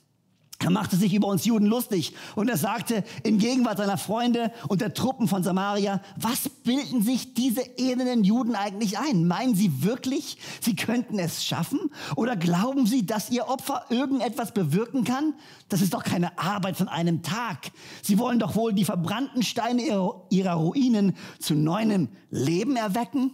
Er 0.60 0.70
machte 0.70 0.96
sich 0.96 1.14
über 1.14 1.28
uns 1.28 1.44
Juden 1.44 1.66
lustig 1.66 2.14
und 2.34 2.48
er 2.48 2.56
sagte 2.56 3.04
in 3.22 3.38
Gegenwart 3.38 3.78
seiner 3.78 3.96
Freunde 3.96 4.52
und 4.66 4.80
der 4.80 4.92
Truppen 4.92 5.28
von 5.28 5.44
Samaria, 5.44 6.00
was 6.16 6.48
bilden 6.48 7.00
sich 7.00 7.32
diese 7.34 7.60
elenden 7.78 8.24
Juden 8.24 8.56
eigentlich 8.56 8.98
ein? 8.98 9.28
Meinen 9.28 9.54
sie 9.54 9.84
wirklich, 9.84 10.36
sie 10.60 10.74
könnten 10.74 11.20
es 11.20 11.44
schaffen? 11.44 11.78
Oder 12.16 12.36
glauben 12.36 12.86
sie, 12.86 13.06
dass 13.06 13.30
ihr 13.30 13.46
Opfer 13.46 13.84
irgendetwas 13.88 14.52
bewirken 14.52 15.04
kann? 15.04 15.34
Das 15.68 15.80
ist 15.80 15.94
doch 15.94 16.02
keine 16.02 16.36
Arbeit 16.40 16.76
von 16.76 16.88
einem 16.88 17.22
Tag. 17.22 17.70
Sie 18.02 18.18
wollen 18.18 18.40
doch 18.40 18.56
wohl 18.56 18.72
die 18.72 18.84
verbrannten 18.84 19.44
Steine 19.44 19.82
ihrer 20.28 20.54
Ruinen 20.54 21.16
zu 21.38 21.54
neuem 21.54 22.08
Leben 22.30 22.74
erwecken? 22.74 23.32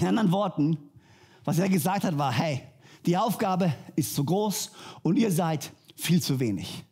In 0.00 0.06
anderen 0.06 0.32
Worten, 0.32 0.78
was 1.44 1.58
er 1.58 1.68
gesagt 1.68 2.04
hat, 2.04 2.16
war, 2.16 2.32
hey, 2.32 2.62
die 3.04 3.18
Aufgabe 3.18 3.72
ist 3.96 4.14
zu 4.14 4.24
groß 4.24 4.70
und 5.02 5.16
ihr 5.16 5.30
seid 5.30 5.72
viel 6.00 6.22
zu 6.22 6.40
wenig. 6.40 6.84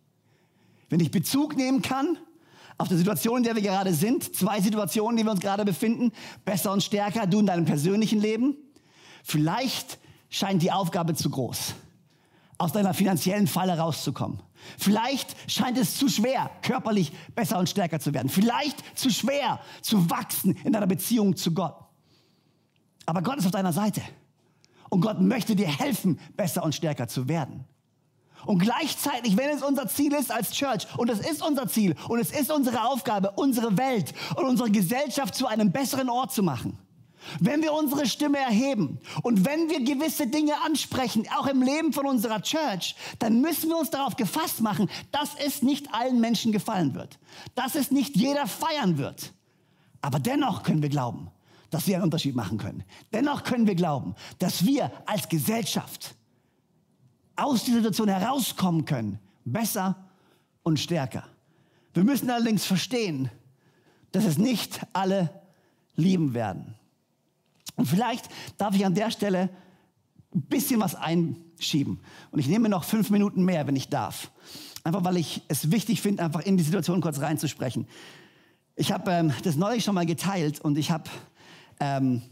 Wenn 0.89 1.01
ich 1.01 1.11
Bezug 1.11 1.57
nehmen 1.57 1.83
kann 1.83 2.19
auf 2.79 2.89
die 2.89 2.97
Situation, 2.97 3.39
in 3.39 3.43
der 3.45 3.55
wir 3.55 3.63
gerade 3.63 3.93
sind, 3.93 4.35
zwei 4.35 4.61
Situationen, 4.61 5.13
in 5.13 5.17
denen 5.19 5.29
wir 5.29 5.33
uns 5.33 5.41
gerade 5.41 5.65
befinden, 5.65 6.13
besser 6.45 6.73
und 6.73 6.83
stärker, 6.83 7.27
du 7.27 7.41
in 7.41 7.47
deinem 7.47 7.65
persönlichen 7.65 8.21
Leben, 8.21 8.57
vielleicht 9.25 9.99
scheint 10.31 10.63
die 10.63 10.73
Aufgabe 10.73 11.15
zu 11.15 11.29
groß, 11.31 11.75
aus 12.59 12.73
deiner 12.73 12.95
finanziellen 12.95 13.47
Falle 13.47 13.79
rauszukommen. 13.79 14.43
Vielleicht 14.79 15.37
scheint 15.51 15.79
es 15.79 15.97
zu 15.97 16.09
schwer, 16.09 16.51
körperlich 16.63 17.13
besser 17.35 17.59
und 17.59 17.69
stärker 17.69 18.01
zu 18.01 18.15
werden. 18.15 18.29
Vielleicht 18.29 18.99
zu 18.99 19.11
schwer 19.11 19.61
zu 19.83 20.11
wachsen 20.11 20.57
in 20.65 20.73
deiner 20.73 20.87
Beziehung 20.87 21.37
zu 21.37 21.53
Gott. 21.53 21.77
Aber 23.07 23.23
Gott 23.23 23.39
ist 23.39 23.47
auf 23.47 23.53
deiner 23.53 23.73
Seite. 23.73 24.03
Und 24.91 25.01
Gott 25.01 25.21
möchte 25.21 25.55
dir 25.55 25.69
helfen, 25.69 26.19
besser 26.37 26.63
und 26.63 26.75
stärker 26.75 27.09
zu 27.09 27.29
werden. 27.29 27.65
Und 28.47 28.59
gleichzeitig, 28.59 29.37
wenn 29.37 29.51
es 29.51 29.63
unser 29.63 29.89
Ziel 29.89 30.13
ist 30.15 30.31
als 30.31 30.53
Church, 30.53 30.87
und 30.97 31.11
es 31.11 31.21
ist 31.21 31.43
unser 31.43 31.69
Ziel, 31.69 31.95
und 32.09 32.19
es 32.19 32.31
ist 32.31 32.51
unsere 32.51 32.85
Aufgabe, 32.85 33.33
unsere 33.37 33.77
Welt 33.77 34.15
und 34.37 34.47
unsere 34.47 34.71
Gesellschaft 34.71 35.35
zu 35.35 35.47
einem 35.47 35.73
besseren 35.73 36.09
Ort 36.09 36.33
zu 36.33 36.43
machen, 36.43 36.79
wenn 37.41 37.63
wir 37.63 37.73
unsere 37.73 38.07
Stimme 38.07 38.39
erheben 38.39 39.01
und 39.23 39.45
wenn 39.45 39.69
wir 39.69 39.85
gewisse 39.85 40.27
Dinge 40.27 40.55
ansprechen, 40.65 41.27
auch 41.37 41.47
im 41.47 41.63
Leben 41.63 41.93
von 41.93 42.07
unserer 42.07 42.41
Church, 42.43 42.95
dann 43.19 43.41
müssen 43.41 43.69
wir 43.69 43.77
uns 43.77 43.91
darauf 43.91 44.17
gefasst 44.17 44.61
machen, 44.61 44.89
dass 45.11 45.31
es 45.45 45.63
nicht 45.63 45.93
allen 45.93 46.21
Menschen 46.21 46.53
gefallen 46.53 46.95
wird, 46.95 47.19
dass 47.55 47.75
es 47.75 47.91
nicht 47.91 48.17
jeder 48.17 48.47
feiern 48.47 48.99
wird. 48.99 49.33
Aber 50.01 50.21
dennoch 50.21 50.63
können 50.63 50.83
wir 50.83 50.89
glauben, 50.89 51.31
dass 51.71 51.87
wir 51.87 51.97
einen 51.97 52.05
Unterschied 52.05 52.35
machen 52.35 52.59
können. 52.59 52.85
Dennoch 53.13 53.43
können 53.43 53.67
wir 53.67 53.75
glauben, 53.75 54.15
dass 54.39 54.65
wir 54.65 54.91
als 55.07 55.29
Gesellschaft 55.29 56.15
aus 57.39 57.65
dieser 57.65 57.79
Situation 57.79 58.09
herauskommen 58.09 58.85
können. 58.85 59.19
Besser 59.45 59.97
und 60.63 60.79
stärker. 60.79 61.25
Wir 61.95 62.05
müssen 62.05 62.31
allerdings 62.31 62.65
verstehen, 62.65 63.31
dass 64.13 64.25
es 64.25 64.39
nicht 64.39 64.81
alle 64.93 65.31
lieben 65.95 66.35
werden. 66.35 66.75
Und 67.77 67.87
vielleicht 67.87 68.29
darf 68.57 68.75
ich 68.75 68.85
an 68.85 68.95
der 68.95 69.11
Stelle 69.11 69.51
ein 70.35 70.43
bisschen 70.43 70.81
was 70.81 70.95
einschieben. 70.95 72.01
Und 72.31 72.39
ich 72.39 72.49
nehme 72.49 72.69
noch 72.69 72.85
fünf 72.85 73.11
Minuten 73.11 73.45
mehr, 73.45 73.67
wenn 73.67 73.77
ich 73.77 73.89
darf. 73.89 74.31
Einfach 74.85 75.05
weil 75.05 75.17
ich 75.17 75.43
es 75.49 75.71
wichtig 75.71 76.03
finde, 76.03 76.25
einfach 76.25 76.41
in 76.41 76.57
die 76.57 76.65
Situation 76.65 77.01
kurz 77.01 77.21
reinzusprechen. 77.21 77.87
Ich 78.77 78.93
habe 78.93 79.11
ähm, 79.11 79.33
das 79.43 79.57
neulich 79.57 79.85
schon 79.85 79.95
mal 79.95 80.07
geteilt 80.07 80.61
und 80.61 80.79
ich 80.79 80.91
habe 80.91 81.11
ähm, 81.81 82.23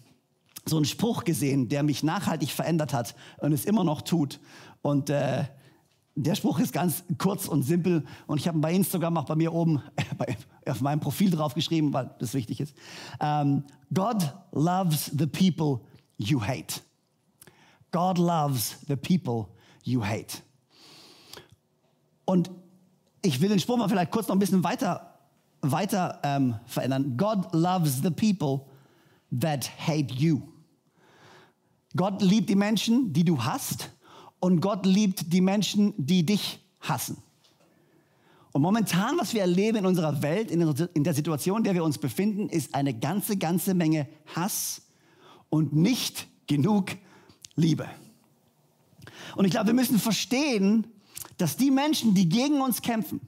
so 0.64 0.76
einen 0.76 0.84
Spruch 0.84 1.24
gesehen, 1.24 1.68
der 1.68 1.82
mich 1.82 2.02
nachhaltig 2.02 2.50
verändert 2.50 2.92
hat 2.92 3.14
und 3.38 3.52
es 3.52 3.64
immer 3.64 3.84
noch 3.84 4.02
tut. 4.02 4.40
Und 4.86 5.10
äh, 5.10 5.42
der 6.14 6.36
Spruch 6.36 6.60
ist 6.60 6.72
ganz 6.72 7.02
kurz 7.18 7.48
und 7.48 7.64
simpel. 7.64 8.04
Und 8.28 8.38
ich 8.38 8.46
habe 8.46 8.56
ihn 8.56 8.60
bei 8.60 8.72
Instagram 8.72 9.16
auch 9.16 9.24
bei 9.24 9.34
mir 9.34 9.52
oben 9.52 9.82
bei, 10.16 10.36
auf 10.64 10.80
meinem 10.80 11.00
Profil 11.00 11.28
drauf 11.28 11.54
geschrieben, 11.54 11.92
weil 11.92 12.14
das 12.20 12.34
wichtig 12.34 12.60
ist. 12.60 12.72
Ähm, 13.18 13.64
God 13.92 14.32
loves 14.52 15.06
the 15.06 15.26
people 15.26 15.80
you 16.18 16.40
hate. 16.40 16.82
God 17.90 18.18
loves 18.18 18.76
the 18.86 18.94
people 18.94 19.48
you 19.82 20.04
hate. 20.04 20.38
Und 22.24 22.48
ich 23.22 23.40
will 23.40 23.48
den 23.48 23.58
Spruch 23.58 23.78
mal 23.78 23.88
vielleicht 23.88 24.12
kurz 24.12 24.28
noch 24.28 24.36
ein 24.36 24.38
bisschen 24.38 24.62
weiter, 24.62 25.18
weiter 25.62 26.20
ähm, 26.22 26.54
verändern. 26.66 27.16
God 27.16 27.52
loves 27.52 28.02
the 28.04 28.10
people 28.10 28.66
that 29.36 29.68
hate 29.84 30.14
you. 30.14 30.42
Gott 31.96 32.22
liebt 32.22 32.48
die 32.48 32.54
Menschen, 32.54 33.12
die 33.12 33.24
du 33.24 33.42
hast 33.42 33.90
und 34.46 34.60
Gott 34.60 34.86
liebt 34.86 35.32
die 35.32 35.40
Menschen, 35.40 35.92
die 35.96 36.24
dich 36.24 36.60
hassen. 36.80 37.16
Und 38.52 38.62
momentan, 38.62 39.18
was 39.18 39.34
wir 39.34 39.40
erleben 39.40 39.78
in 39.78 39.86
unserer 39.86 40.22
Welt, 40.22 40.52
in 40.52 41.02
der 41.02 41.14
Situation, 41.14 41.58
in 41.58 41.64
der 41.64 41.74
wir 41.74 41.82
uns 41.82 41.98
befinden, 41.98 42.48
ist 42.48 42.72
eine 42.72 42.94
ganze, 42.94 43.36
ganze 43.38 43.74
Menge 43.74 44.06
Hass 44.36 44.82
und 45.50 45.74
nicht 45.74 46.28
genug 46.46 46.92
Liebe. 47.56 47.88
Und 49.34 49.46
ich 49.46 49.50
glaube, 49.50 49.66
wir 49.66 49.74
müssen 49.74 49.98
verstehen, 49.98 50.86
dass 51.38 51.56
die 51.56 51.72
Menschen, 51.72 52.14
die 52.14 52.28
gegen 52.28 52.60
uns 52.60 52.80
kämpfen, 52.82 53.20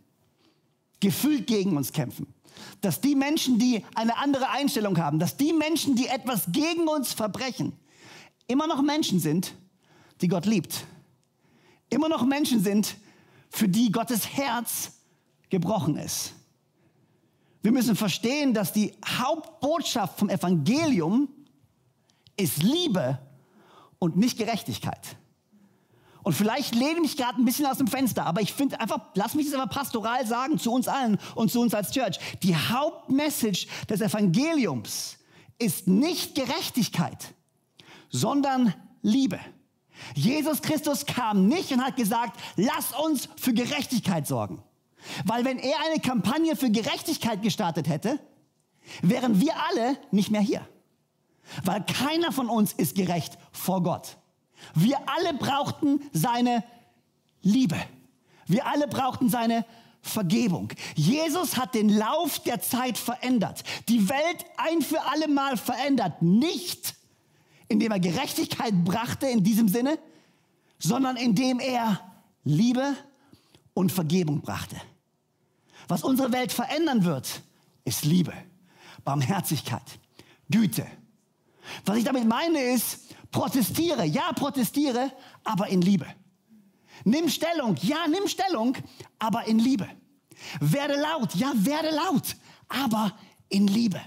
gefühlt 1.00 1.48
gegen 1.48 1.76
uns 1.76 1.92
kämpfen, 1.92 2.28
dass 2.81 3.00
die 3.00 3.16
Menschen, 3.16 3.59
die 3.59 3.85
eine 3.96 4.18
andere 4.18 4.50
Einstellung 4.50 4.96
haben, 4.98 5.18
dass 5.18 5.37
die 5.37 5.52
Menschen, 5.52 5.96
die 5.96 6.07
etwas 6.07 6.44
gegen 6.52 6.87
uns 6.87 7.12
verbrechen, 7.12 7.72
immer 8.46 8.68
noch 8.68 8.83
Menschen 8.83 9.18
sind, 9.18 9.52
die 10.20 10.28
Gott 10.28 10.46
liebt 10.46 10.87
immer 11.90 12.09
noch 12.09 12.24
Menschen 12.24 12.62
sind, 12.62 12.96
für 13.51 13.68
die 13.68 13.90
Gottes 13.90 14.37
Herz 14.37 14.92
gebrochen 15.51 15.96
ist. 15.96 16.35
Wir 17.62 17.72
müssen 17.72 17.96
verstehen, 17.96 18.55
dass 18.55 18.72
die 18.72 18.94
Hauptbotschaft 19.05 20.18
vom 20.18 20.29
Evangelium 20.29 21.29
ist 22.37 22.62
Liebe 22.62 23.18
und 23.98 24.16
nicht 24.16 24.38
Gerechtigkeit. 24.38 25.16
Und 26.22 26.35
vielleicht 26.35 26.74
lehne 26.74 27.01
ich 27.05 27.16
gerade 27.16 27.40
ein 27.40 27.44
bisschen 27.44 27.66
aus 27.66 27.79
dem 27.79 27.87
Fenster, 27.87 28.27
aber 28.27 28.42
ich 28.42 28.53
finde 28.53 28.81
einfach, 28.81 29.01
lass 29.14 29.35
mich 29.35 29.46
das 29.46 29.59
aber 29.59 29.70
pastoral 29.70 30.27
sagen 30.27 30.59
zu 30.59 30.72
uns 30.72 30.87
allen 30.87 31.18
und 31.35 31.51
zu 31.51 31.61
uns 31.61 31.74
als 31.74 31.90
Church. 31.90 32.18
Die 32.42 32.55
Hauptmessage 32.55 33.66
des 33.88 34.01
Evangeliums 34.01 35.16
ist 35.59 35.88
nicht 35.88 36.35
Gerechtigkeit, 36.35 37.35
sondern 38.11 38.74
Liebe. 39.03 39.40
Jesus 40.14 40.62
Christus 40.62 41.06
kam 41.06 41.48
nicht 41.48 41.72
und 41.72 41.84
hat 41.84 41.96
gesagt, 41.96 42.38
lass 42.56 42.92
uns 42.92 43.28
für 43.37 43.52
Gerechtigkeit 43.52 44.26
sorgen. 44.26 44.62
Weil 45.24 45.44
wenn 45.44 45.58
er 45.58 45.76
eine 45.87 46.00
Kampagne 46.00 46.56
für 46.56 46.70
Gerechtigkeit 46.70 47.42
gestartet 47.42 47.88
hätte, 47.88 48.18
wären 49.02 49.40
wir 49.40 49.54
alle 49.68 49.98
nicht 50.11 50.30
mehr 50.30 50.40
hier. 50.40 50.66
Weil 51.64 51.84
keiner 51.84 52.32
von 52.32 52.48
uns 52.48 52.72
ist 52.72 52.94
gerecht 52.94 53.38
vor 53.52 53.82
Gott. 53.82 54.16
Wir 54.74 54.98
alle 55.08 55.34
brauchten 55.34 56.00
seine 56.12 56.64
Liebe. 57.42 57.76
Wir 58.46 58.66
alle 58.66 58.88
brauchten 58.88 59.28
seine 59.28 59.64
Vergebung. 60.00 60.72
Jesus 60.94 61.56
hat 61.56 61.74
den 61.74 61.88
Lauf 61.88 62.38
der 62.40 62.61
Zeit 62.61 62.98
verändert, 62.98 63.62
die 63.88 64.08
Welt 64.08 64.44
ein 64.56 64.82
für 64.82 65.02
alle 65.02 65.28
Mal 65.28 65.56
verändert. 65.56 66.22
Nicht 66.22 66.94
indem 67.68 67.92
er 67.92 68.00
Gerechtigkeit 68.00 68.85
brachte 68.85 69.26
in 69.26 69.44
diesem 69.44 69.68
Sinne, 69.68 69.98
sondern 70.78 71.16
indem 71.16 71.61
er 71.61 72.00
Liebe 72.44 72.96
und 73.74 73.92
Vergebung 73.92 74.40
brachte. 74.40 74.76
Was 75.87 76.02
unsere 76.02 76.33
Welt 76.33 76.52
verändern 76.52 77.04
wird, 77.04 77.42
ist 77.85 78.04
Liebe, 78.04 78.33
Barmherzigkeit, 79.04 79.98
Güte. 80.50 80.87
Was 81.85 81.96
ich 81.96 82.04
damit 82.04 82.26
meine 82.26 82.61
ist, 82.61 83.14
protestiere, 83.31 84.04
ja, 84.04 84.33
protestiere, 84.33 85.12
aber 85.44 85.68
in 85.68 85.83
Liebe. 85.83 86.07
Nimm 87.04 87.28
Stellung, 87.28 87.76
ja, 87.83 88.07
nimm 88.09 88.26
Stellung, 88.28 88.76
aber 89.18 89.46
in 89.46 89.59
Liebe. 89.59 89.88
Werde 90.61 90.94
laut, 90.94 91.35
ja, 91.35 91.52
werde 91.54 91.90
laut, 91.90 92.37
aber 92.68 93.16
in 93.48 93.66
Liebe. 93.66 94.00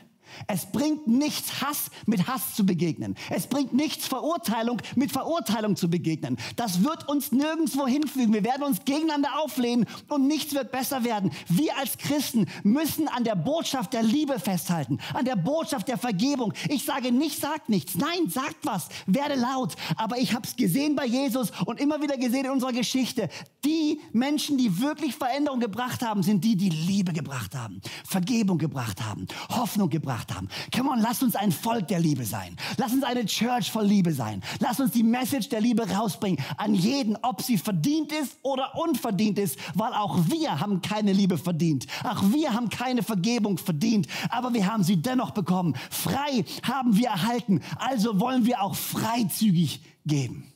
Es 0.48 0.65
bringt 0.65 1.08
nichts, 1.08 1.62
Hass 1.62 1.91
mit 2.06 2.28
Hass 2.28 2.56
zu 2.56 2.65
begegnen. 2.65 3.15
Es 3.30 3.48
bringt 3.48 3.74
nichts, 3.74 4.08
Verurteilung 4.08 4.82
mit 4.96 5.12
Verurteilung 5.12 5.76
zu 5.76 5.89
begegnen. 5.89 6.38
Das 6.56 6.84
wird 6.84 7.08
uns 7.10 7.32
nirgendwo 7.32 7.88
hinfügen. 7.88 8.34
Wir 8.34 8.44
werden 8.44 8.63
uns 8.63 8.84
gegeneinander 8.86 9.39
auflehnen 9.39 9.86
und 10.10 10.28
nichts 10.28 10.54
wird 10.54 10.72
besser 10.72 11.04
werden. 11.04 11.32
Wir 11.48 11.78
als 11.78 11.98
Christen 11.98 12.48
müssen 12.63 13.08
an 13.08 13.24
der 13.24 13.36
Botschaft 13.36 13.94
der 13.94 14.04
Liebe 14.04 14.39
festhalten, 14.39 15.00
an 15.13 15.26
der 15.26 15.36
Botschaft 15.36 15.88
der 15.88 15.98
Vergebung. 15.98 16.54
Ich 16.70 16.86
sage 16.86 17.12
nicht, 17.12 17.39
sagt 17.39 17.70
nichts. 17.70 17.96
Nein, 17.96 18.30
sagt 18.30 18.58
was, 18.63 18.89
werde 19.08 19.36
laut. 19.36 19.76
Aber 19.96 20.17
ich 20.17 20.34
habe 20.34 20.48
es 20.48 20.56
gesehen 20.56 20.96
bei 20.96 21.06
Jesus 21.06 21.52
und 21.65 21.80
immer 21.80 22.02
wieder 22.02 22.17
gesehen 22.17 22.46
in 22.46 22.52
unserer 22.52 22.74
Geschichte. 22.74 23.30
Die 23.65 24.00
Menschen, 24.13 24.58
die 24.58 24.80
wirklich 24.82 25.15
Veränderung 25.15 25.60
gebracht 25.60 26.02
haben, 26.02 26.24
sind 26.24 26.44
die, 26.44 26.56
die 26.56 26.70
Liebe 26.70 27.13
gebracht 27.13 27.56
haben, 27.56 27.82
Vergebung 28.06 28.58
gebracht 28.58 29.02
haben, 29.02 29.28
Hoffnung 29.50 29.89
gebracht 29.89 30.21
haben. 30.34 30.50
Come 30.76 30.92
on, 30.92 31.00
lass 31.00 31.24
uns 31.24 31.36
ein 31.36 31.52
Volk 31.52 31.88
der 31.88 32.00
Liebe 32.00 32.26
sein. 32.26 32.56
Lass 32.78 32.94
uns 32.94 33.04
eine 33.04 33.26
Church 33.26 33.72
voll 33.72 33.86
Liebe 33.86 34.14
sein. 34.14 34.42
Lass 34.60 34.80
uns 34.80 34.92
die 34.92 35.04
Message 35.04 35.50
der 35.50 35.62
Liebe 35.62 35.90
rausbringen 35.90 36.44
an 36.58 36.74
jeden, 36.74 37.18
ob 37.22 37.42
sie 37.42 37.58
verdient 37.58 38.12
ist 38.12 38.38
oder 38.42 38.76
unverdient 38.78 39.40
ist, 39.40 39.58
weil 39.76 39.94
auch 39.94 40.18
wir 40.28 40.60
haben 40.60 40.82
keine 40.82 41.14
Liebe 41.14 41.38
verdient. 41.38 41.88
Auch 42.04 42.24
wir 42.32 42.54
haben 42.54 42.70
keine 42.70 43.04
Vergebung 43.04 43.58
verdient, 43.58 44.08
aber 44.30 44.54
wir 44.54 44.66
haben 44.72 44.84
sie 44.84 45.02
dennoch 45.02 45.32
bekommen. 45.32 45.76
Frei 45.90 46.46
haben 46.64 46.96
wir 46.98 47.08
erhalten, 47.08 47.62
also 47.78 48.20
wollen 48.20 48.46
wir 48.46 48.62
auch 48.62 48.76
freizügig 48.76 49.82
geben. 50.06 50.52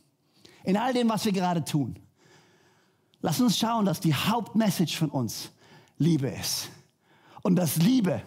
In 0.63 0.77
all 0.77 0.93
dem, 0.93 1.09
was 1.09 1.25
wir 1.25 1.31
gerade 1.31 1.63
tun. 1.63 1.95
Lass 3.21 3.41
uns 3.41 3.57
schauen, 3.57 3.85
dass 3.85 3.99
die 3.99 4.13
Hauptmessage 4.13 4.97
von 4.97 5.09
uns 5.09 5.49
Liebe 5.97 6.27
ist. 6.27 6.69
Und 7.41 7.55
dass 7.55 7.77
Liebe 7.77 8.21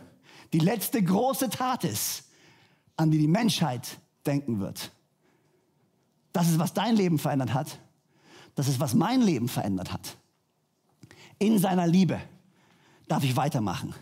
die 0.53 0.59
letzte 0.59 1.03
große 1.03 1.51
Tat 1.51 1.85
ist, 1.85 2.25
an 2.97 3.11
die 3.11 3.19
die 3.19 3.29
Menschheit 3.29 3.99
denken 4.27 4.61
wird. 4.61 4.91
Das 6.33 6.49
ist, 6.49 6.59
was 6.59 6.75
dein 6.75 6.97
Leben 6.97 7.19
verändert 7.19 7.55
hat. 7.55 7.79
Das 8.55 8.69
ist, 8.69 8.81
was 8.81 8.95
mein 8.95 9.23
Leben 9.23 9.49
verändert 9.49 9.93
hat. 9.93 10.17
In 11.39 11.59
seiner 11.59 11.87
Liebe 11.87 12.21
darf 13.07 13.25
ich 13.25 13.37
weitermachen. 13.37 13.95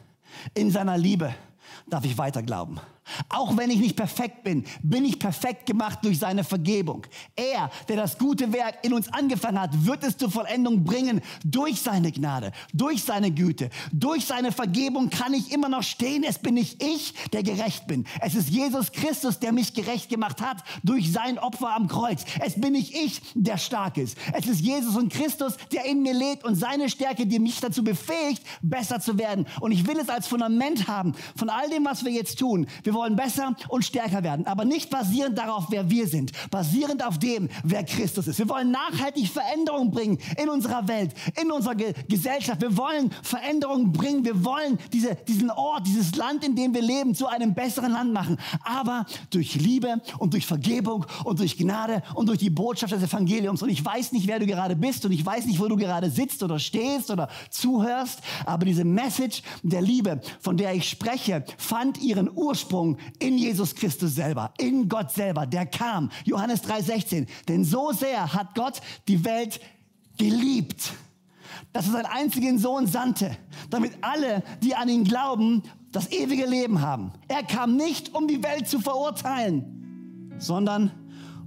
In 0.55 0.71
seiner 0.71 0.97
Liebe 0.97 1.35
darf 1.87 2.05
ich 2.05 2.17
weiter 2.17 2.43
glauben. 2.43 2.81
Auch 3.29 3.57
wenn 3.57 3.71
ich 3.71 3.79
nicht 3.79 3.97
perfekt 3.97 4.45
bin, 4.45 4.65
bin 4.83 5.05
ich 5.05 5.19
perfekt 5.19 5.67
gemacht 5.67 6.01
durch 6.03 6.19
seine 6.19 6.45
Vergebung. 6.45 7.07
Er, 7.35 7.71
der 7.89 7.97
das 7.97 8.19
gute 8.19 8.53
Werk 8.53 8.79
in 8.83 8.93
uns 8.93 9.13
angefangen 9.13 9.61
hat, 9.61 9.87
wird 9.87 10.03
es 10.05 10.17
zur 10.17 10.31
Vollendung 10.31 10.85
bringen 10.85 11.21
durch 11.45 11.81
seine 11.81 12.13
Gnade, 12.13 12.53
durch 12.73 13.05
seine 13.05 13.31
Güte, 13.31 13.71
durch 13.93 14.25
seine 14.25 14.53
Vergebung 14.53 15.11
kann 15.11 15.35
ich 15.35 15.53
immer 15.53 15.69
noch 15.69 15.83
stehen. 15.83 16.25
Es 16.25 16.39
bin 16.39 16.55
nicht 16.55 16.83
ich, 16.83 17.15
der 17.33 17.43
gerecht 17.43 17.87
bin. 17.87 18.07
Es 18.21 18.35
ist 18.35 18.49
Jesus 18.49 18.93
Christus, 18.93 19.39
der 19.39 19.53
mich 19.53 19.75
gerecht 19.75 20.09
gemacht 20.09 20.41
hat 20.41 20.63
durch 20.83 21.13
sein 21.13 21.39
Opfer 21.39 21.75
am 21.75 21.89
Kreuz. 21.89 22.25
Es 22.41 22.61
bin 22.61 22.73
nicht 22.73 22.95
ich, 22.95 23.21
der 23.35 23.59
stark 23.59 23.97
ist. 23.97 24.17
Es 24.33 24.47
ist 24.47 24.61
Jesus 24.61 24.97
und 24.97 25.13
Christus, 25.13 25.57
der 25.73 25.85
in 25.85 26.03
mir 26.03 26.15
lebt 26.15 26.45
und 26.45 26.55
seine 26.55 26.89
Stärke, 26.89 27.27
die 27.27 27.39
mich 27.39 27.61
dazu 27.61 27.85
befähigt, 27.85 28.43
besser 28.63 29.01
zu 29.01 29.19
werden. 29.19 29.47
Und 29.61 29.73
ich 29.73 29.87
will 29.87 29.99
es 29.99 30.09
als 30.09 30.27
Fundament 30.27 30.89
haben 30.89 31.15
von 31.37 31.51
all 31.51 31.69
dem, 31.71 31.85
was 31.85 32.05
wir 32.05 32.13
jetzt 32.13 32.39
tun. 32.39 32.67
Wir 32.83 32.95
wollen 32.97 33.15
besser 33.15 33.55
und 33.69 33.85
stärker 33.85 34.25
werden, 34.25 34.47
aber 34.47 34.65
nicht 34.65 34.91
basierend 34.91 35.39
darauf, 35.39 35.67
wer 35.71 35.89
wir 35.89 36.09
sind, 36.09 36.33
basierend 36.51 37.05
auf 37.07 37.19
dem, 37.19 37.49
wer 37.63 37.85
Christus 37.85 38.27
ist. 38.27 38.39
Wir 38.39 38.49
wollen 38.49 38.71
nachhaltig 38.71 39.29
Veränderungen 39.29 39.91
bringen 39.91 40.19
in 40.43 40.49
unserer 40.49 40.89
Welt, 40.89 41.15
in 41.41 41.53
unserer 41.53 41.75
Ge 41.75 41.95
Gesellschaft. 42.09 42.61
Wir 42.61 42.77
wollen 42.77 43.11
Veränderungen 43.23 43.93
bringen. 43.93 44.25
Wir 44.25 44.45
wollen 44.45 44.79
diese, 44.93 45.15
diesen 45.29 45.51
Ort, 45.51 45.87
dieses 45.87 46.17
Land, 46.17 46.45
in 46.45 46.57
dem 46.57 46.75
wir 46.75 46.83
leben, 46.83 47.15
zu 47.15 47.27
einem 47.27 47.55
besseren 47.55 47.93
Land 47.93 48.13
machen. 48.13 48.39
Aber 48.65 49.07
durch 49.31 49.55
Liebe 49.55 50.01
und 50.19 50.33
durch 50.33 50.47
Vergebung 50.47 51.07
und 51.25 51.39
durch 51.39 51.57
Gnade 51.57 52.03
und 52.15 52.29
durch 52.29 52.39
die 52.39 52.51
Botschaft 52.51 52.93
des 52.93 53.03
Evangeliums. 53.03 53.63
Und 53.63 53.69
ich 53.69 53.85
weiß 53.85 54.13
nicht, 54.13 54.27
wer 54.27 54.39
du 54.39 54.47
gerade 54.47 54.77
bist 54.77 55.05
und 55.05 55.13
ich 55.13 55.25
weiß 55.25 55.47
nicht, 55.47 55.61
wo 55.61 55.69
du 55.69 55.77
gerade 55.77 56.11
sitzt 56.11 56.43
oder 56.43 56.59
stehst 56.59 57.11
oder 57.11 57.29
zuhörst, 57.51 58.21
aber 58.45 58.65
diese 58.65 58.85
Message 58.85 59.43
der 59.63 59.83
Liebe, 59.83 60.21
von 60.41 60.57
der 60.57 60.75
ich 60.75 60.89
spreche, 60.89 61.45
fand 61.59 62.01
ihren 62.01 62.31
Ursprung 62.35 62.86
in 63.19 63.39
Jesus 63.39 63.75
Christus 63.75 64.15
selber, 64.15 64.53
in 64.59 64.89
Gott 64.89 65.11
selber, 65.11 65.47
der 65.47 65.67
kam. 65.67 66.11
Johannes 66.25 66.63
3:16. 66.63 67.27
Denn 67.49 67.65
so 67.65 67.93
sehr 67.93 68.33
hat 68.33 68.55
Gott 68.55 68.81
die 69.09 69.25
Welt 69.25 69.61
geliebt, 70.19 70.93
dass 71.73 71.87
er 71.87 71.93
seinen 71.93 72.07
einzigen 72.07 72.59
Sohn 72.59 72.87
sandte, 72.87 73.37
damit 73.71 73.93
alle, 74.03 74.43
die 74.63 74.75
an 74.75 74.89
ihn 74.89 75.05
glauben, 75.05 75.63
das 75.93 76.11
ewige 76.13 76.47
Leben 76.47 76.81
haben. 76.81 77.13
Er 77.29 77.43
kam 77.43 77.77
nicht, 77.77 78.15
um 78.15 78.29
die 78.29 78.43
Welt 78.43 78.69
zu 78.69 78.81
verurteilen, 78.81 80.35
sondern 80.39 80.91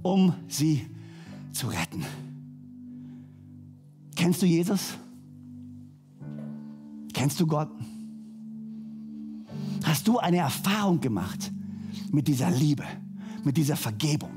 um 0.02 0.34
sie 0.48 0.86
zu 1.52 1.68
retten. 1.68 2.04
Kennst 4.16 4.42
du 4.42 4.46
Jesus? 4.46 4.98
Kennst 7.12 7.40
du 7.40 7.46
Gott? 7.46 7.70
Hast 9.90 10.06
du 10.06 10.20
eine 10.20 10.36
Erfahrung 10.36 11.00
gemacht 11.00 11.50
mit 12.12 12.28
dieser 12.28 12.48
Liebe, 12.48 12.84
mit 13.42 13.56
dieser 13.56 13.74
Vergebung? 13.74 14.36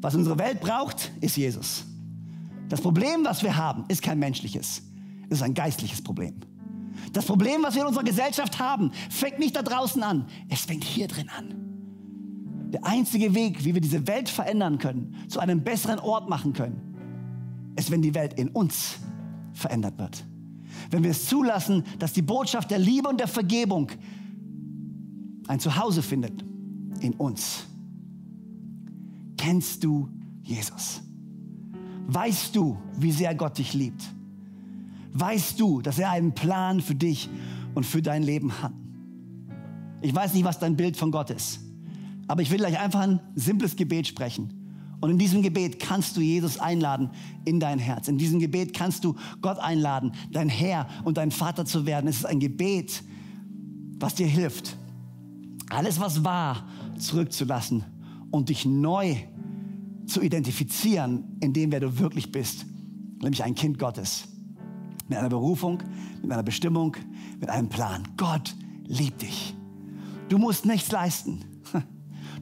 Was 0.00 0.14
unsere 0.14 0.38
Welt 0.38 0.60
braucht, 0.60 1.10
ist 1.20 1.36
Jesus. 1.36 1.84
Das 2.68 2.80
Problem, 2.80 3.24
was 3.24 3.42
wir 3.42 3.56
haben, 3.56 3.84
ist 3.88 4.00
kein 4.00 4.20
menschliches, 4.20 4.82
es 5.28 5.38
ist 5.38 5.42
ein 5.42 5.54
geistliches 5.54 6.00
Problem. 6.00 6.36
Das 7.12 7.26
Problem, 7.26 7.64
was 7.64 7.74
wir 7.74 7.82
in 7.82 7.88
unserer 7.88 8.04
Gesellschaft 8.04 8.60
haben, 8.60 8.92
fängt 9.10 9.40
nicht 9.40 9.56
da 9.56 9.62
draußen 9.62 10.00
an, 10.04 10.28
es 10.48 10.60
fängt 10.60 10.84
hier 10.84 11.08
drin 11.08 11.28
an. 11.36 12.70
Der 12.70 12.84
einzige 12.86 13.34
Weg, 13.34 13.64
wie 13.64 13.74
wir 13.74 13.80
diese 13.80 14.06
Welt 14.06 14.28
verändern 14.28 14.78
können, 14.78 15.16
zu 15.26 15.40
einem 15.40 15.64
besseren 15.64 15.98
Ort 15.98 16.30
machen 16.30 16.52
können, 16.52 17.74
ist, 17.76 17.90
wenn 17.90 18.00
die 18.00 18.14
Welt 18.14 18.34
in 18.34 18.48
uns 18.50 19.00
verändert 19.54 19.98
wird 19.98 20.24
wenn 20.90 21.02
wir 21.02 21.10
es 21.10 21.26
zulassen, 21.26 21.84
dass 21.98 22.12
die 22.12 22.22
Botschaft 22.22 22.70
der 22.70 22.78
Liebe 22.78 23.08
und 23.08 23.18
der 23.18 23.28
Vergebung 23.28 23.90
ein 25.48 25.60
Zuhause 25.60 26.02
findet 26.02 26.44
in 27.00 27.14
uns. 27.14 27.66
Kennst 29.36 29.82
du 29.84 30.08
Jesus? 30.42 31.02
Weißt 32.06 32.54
du, 32.54 32.76
wie 32.96 33.12
sehr 33.12 33.34
Gott 33.34 33.58
dich 33.58 33.74
liebt? 33.74 34.02
Weißt 35.14 35.58
du, 35.60 35.82
dass 35.82 35.98
er 35.98 36.10
einen 36.10 36.32
Plan 36.32 36.80
für 36.80 36.94
dich 36.94 37.28
und 37.74 37.84
für 37.84 38.02
dein 38.02 38.22
Leben 38.22 38.62
hat? 38.62 38.72
Ich 40.00 40.14
weiß 40.14 40.34
nicht, 40.34 40.44
was 40.44 40.58
dein 40.58 40.76
Bild 40.76 40.96
von 40.96 41.10
Gott 41.10 41.30
ist, 41.30 41.60
aber 42.26 42.42
ich 42.42 42.50
will 42.50 42.58
gleich 42.58 42.78
einfach 42.78 43.00
ein 43.00 43.20
simples 43.34 43.76
Gebet 43.76 44.06
sprechen. 44.06 44.61
Und 45.02 45.10
in 45.10 45.18
diesem 45.18 45.42
Gebet 45.42 45.80
kannst 45.80 46.16
du 46.16 46.20
Jesus 46.20 46.60
einladen 46.60 47.10
in 47.44 47.58
dein 47.58 47.80
Herz. 47.80 48.06
In 48.06 48.18
diesem 48.18 48.38
Gebet 48.38 48.72
kannst 48.72 49.02
du 49.02 49.16
Gott 49.40 49.58
einladen, 49.58 50.12
dein 50.30 50.48
Herr 50.48 50.86
und 51.02 51.16
dein 51.16 51.32
Vater 51.32 51.64
zu 51.66 51.86
werden. 51.86 52.06
Es 52.06 52.18
ist 52.18 52.24
ein 52.24 52.38
Gebet, 52.38 53.02
was 53.98 54.14
dir 54.14 54.28
hilft, 54.28 54.76
alles, 55.70 55.98
was 55.98 56.22
war, 56.22 56.68
zurückzulassen 56.98 57.82
und 58.30 58.48
dich 58.48 58.64
neu 58.64 59.16
zu 60.06 60.22
identifizieren 60.22 61.36
in 61.40 61.52
dem, 61.52 61.72
wer 61.72 61.80
du 61.80 61.98
wirklich 61.98 62.30
bist, 62.30 62.64
nämlich 63.20 63.42
ein 63.42 63.56
Kind 63.56 63.80
Gottes. 63.80 64.28
Mit 65.08 65.18
einer 65.18 65.30
Berufung, 65.30 65.82
mit 66.22 66.30
einer 66.30 66.44
Bestimmung, 66.44 66.96
mit 67.40 67.48
einem 67.48 67.68
Plan. 67.68 68.06
Gott 68.16 68.54
liebt 68.86 69.22
dich. 69.22 69.52
Du 70.28 70.38
musst 70.38 70.64
nichts 70.64 70.92
leisten. 70.92 71.44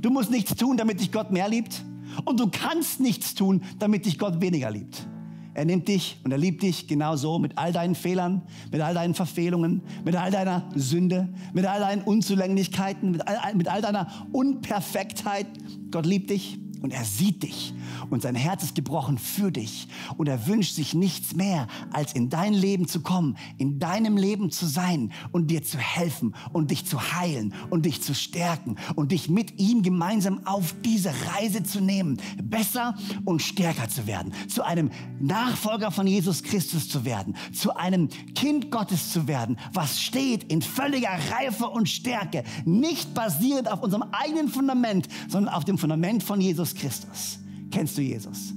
Du 0.03 0.09
musst 0.09 0.31
nichts 0.31 0.55
tun, 0.55 0.79
damit 0.79 0.99
dich 1.01 1.13
Gott 1.13 1.31
mehr 1.31 1.47
liebt. 1.47 1.85
Und 2.25 2.41
du 2.41 2.49
kannst 2.51 3.01
nichts 3.01 3.35
tun, 3.35 3.63
damit 3.79 4.07
dich 4.07 4.19
Gott 4.19 4.41
weniger 4.41 4.71
liebt. 4.71 5.07
Er 5.55 5.65
nimmt 5.65 5.89
dich 5.89 6.19
und 6.25 6.31
er 6.31 6.39
liebt 6.39 6.63
dich 6.63 6.87
genauso 6.87 7.39
mit 7.39 7.59
all 7.59 7.73
deinen 7.73 7.95
Fehlern, 7.95 8.43
mit 8.71 8.81
all 8.81 8.95
deinen 8.95 9.15
Verfehlungen, 9.15 9.83
mit 10.05 10.15
all 10.15 10.31
deiner 10.31 10.69
Sünde, 10.77 11.29
mit 11.53 11.67
all 11.67 11.81
deinen 11.81 12.03
Unzulänglichkeiten, 12.03 13.11
mit 13.11 13.27
all, 13.27 13.55
mit 13.55 13.69
all 13.69 13.83
deiner 13.83 14.09
Unperfektheit. 14.33 15.47
Gott 15.91 16.07
liebt 16.07 16.31
dich 16.31 16.59
und 16.83 16.93
er 16.93 17.05
sieht 17.05 17.43
dich. 17.43 17.75
Und 18.09 18.23
sein 18.23 18.35
Herz 18.35 18.63
ist 18.63 18.75
gebrochen 18.75 19.19
für 19.19 19.51
dich. 19.51 19.89
Und 20.17 20.29
er 20.29 20.47
wünscht 20.47 20.75
sich 20.75 20.95
nichts 20.95 21.35
mehr, 21.35 21.67
als 21.93 22.13
in 22.13 22.31
dein 22.31 22.55
Leben 22.55 22.89
zu 22.89 23.01
kommen, 23.01 23.37
in 23.59 23.79
deinem 23.79 24.17
Leben 24.17 24.51
zu 24.51 24.67
sein 24.67 25.13
und 25.33 25.51
dir 25.51 25.63
zu 25.63 25.79
helfen 25.79 26.35
und 26.53 26.71
dich 26.71 26.87
zu 26.87 27.13
heilen 27.15 27.55
und 27.71 27.87
dich 27.87 28.03
zu 28.03 28.15
stärken 28.15 28.77
und 28.97 29.13
dich 29.13 29.29
mit 29.29 29.59
ihm 29.61 29.83
gemeinsam 29.83 30.47
auf 30.47 30.75
diese 30.85 31.13
Reise 31.35 31.63
zu 31.63 31.81
nehmen, 31.81 32.19
besser 32.43 32.97
und 33.25 33.43
stärker 33.43 33.89
zu 33.89 34.07
werden, 34.07 34.33
zu 34.49 34.65
einem 34.65 34.91
Nachfolger 35.21 35.91
von 35.91 36.07
Jesus 36.07 36.43
Christus 36.43 36.89
zu 36.89 37.05
werden, 37.05 37.37
zu 37.53 37.77
einem 37.77 38.09
Kind 38.35 38.71
Gottes 38.71 39.13
zu 39.13 39.29
werden, 39.29 39.59
was 39.73 40.01
steht 40.01 40.45
in 40.45 40.63
völliger 40.63 41.11
Reife 41.33 41.69
und 41.69 41.89
Stärke, 41.89 42.45
nicht 42.65 43.15
basierend 43.15 43.71
auf 43.71 43.83
unserem 43.83 44.05
eigenen 44.13 44.49
Fundament, 44.49 45.09
sondern 45.29 45.55
auf 45.55 45.65
dem 45.65 45.79
Fundament 45.79 46.23
von 46.23 46.41
Jesus 46.71 46.75
Christus 46.75 47.39
kennst 47.71 47.97
du 47.97 48.03
Jesus. 48.03 48.53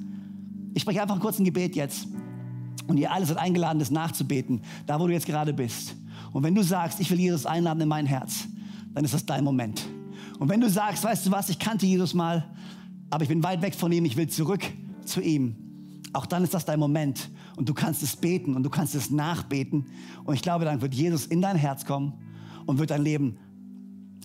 Ich 0.74 0.82
spreche 0.82 1.02
einfach 1.02 1.20
kurz 1.20 1.40
ein 1.40 1.46
Gebet 1.46 1.76
jetzt. 1.76 2.08
Und 2.88 2.98
ihr 2.98 3.12
alle 3.12 3.26
seid 3.26 3.38
eingeladen, 3.38 3.80
das 3.80 3.92
nachzubeten, 3.92 4.62
da 4.86 5.00
wo 5.00 5.08
du 5.08 5.14
jetzt 5.14 5.26
gerade 5.26 5.54
bist. 5.54 5.96
Und 6.34 6.44
wenn 6.44 6.54
du 6.54 6.64
sagst, 6.64 7.00
ich 7.00 7.10
will 7.12 7.20
Jesus 7.20 7.46
einladen 7.46 7.80
in 7.82 7.88
mein 7.88 8.06
Herz, 8.06 8.46
dann 8.94 9.06
ist 9.06 9.14
das 9.14 9.26
dein 9.26 9.44
Moment. 9.44 9.88
Und 10.40 10.50
wenn 10.50 10.60
du 10.60 10.70
sagst, 10.70 11.04
weißt 11.04 11.28
du 11.28 11.32
was, 11.32 11.50
ich 11.50 11.60
kannte 11.60 11.86
Jesus 11.86 12.14
mal, 12.14 12.44
aber 13.10 13.24
ich 13.24 13.30
bin 13.30 13.44
weit 13.44 13.62
weg 13.62 13.76
von 13.76 13.92
ihm, 13.92 14.04
ich 14.04 14.18
will 14.18 14.28
zurück 14.28 14.64
zu 15.06 15.22
ihm, 15.22 15.56
auch 16.12 16.26
dann 16.26 16.44
ist 16.44 16.54
das 16.54 16.66
dein 16.66 16.80
Moment 16.80 17.30
und 17.56 17.70
du 17.70 17.74
kannst 17.74 18.04
es 18.04 18.16
beten 18.16 18.56
und 18.56 18.64
du 18.64 18.70
kannst 18.70 18.96
es 18.96 19.12
nachbeten. 19.12 19.86
Und 20.26 20.36
ich 20.36 20.42
glaube, 20.42 20.66
dann 20.66 20.82
wird 20.82 20.94
Jesus 20.94 21.26
in 21.26 21.42
dein 21.42 21.56
Herz 21.56 21.86
kommen 21.86 22.14
und 22.66 22.80
wird 22.80 22.90
dein 22.90 23.04
Leben 23.04 23.38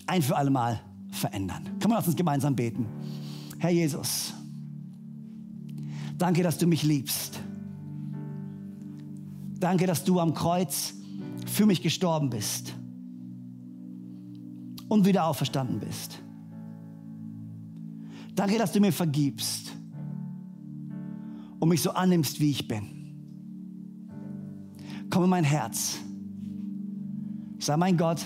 ein 0.05 0.21
für 0.21 0.35
alle 0.35 0.49
Mal 0.49 0.81
verändern. 1.11 1.69
Komm, 1.81 1.91
lass 1.91 2.07
uns 2.07 2.15
gemeinsam 2.15 2.55
beten. 2.55 2.85
Herr 3.59 3.71
Jesus, 3.71 4.33
danke, 6.17 6.43
dass 6.43 6.57
du 6.57 6.65
mich 6.65 6.83
liebst. 6.83 7.39
Danke, 9.59 9.85
dass 9.85 10.05
du 10.05 10.19
am 10.19 10.33
Kreuz 10.33 10.93
für 11.45 11.65
mich 11.65 11.81
gestorben 11.81 12.29
bist 12.29 12.73
und 14.87 15.05
wieder 15.05 15.25
auferstanden 15.25 15.81
bist. 15.81 16.21
Danke, 18.33 18.57
dass 18.57 18.71
du 18.71 18.79
mir 18.79 18.93
vergibst 18.93 19.75
und 21.59 21.67
mich 21.67 21.81
so 21.81 21.91
annimmst, 21.91 22.39
wie 22.39 22.51
ich 22.51 22.65
bin. 22.65 22.85
Komm 25.09 25.25
in 25.25 25.29
mein 25.29 25.43
Herz. 25.43 25.97
Sei 27.57 27.75
mein 27.75 27.97
Gott, 27.97 28.25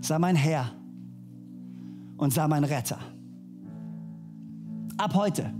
sei 0.00 0.18
mein 0.18 0.36
Herr 0.36 0.72
und 2.16 2.32
sei 2.32 2.48
mein 2.48 2.64
Retter. 2.64 2.98
Ab 4.98 5.14
heute 5.14 5.54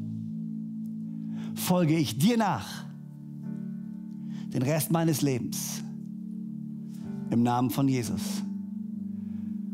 folge 1.55 1.97
ich 1.97 2.19
dir 2.19 2.37
nach 2.37 2.67
den 4.49 4.63
Rest 4.63 4.91
meines 4.91 5.23
Lebens 5.23 5.81
im 7.31 7.45
Namen 7.45 7.71
von 7.71 7.87
Jesus. 7.87 8.43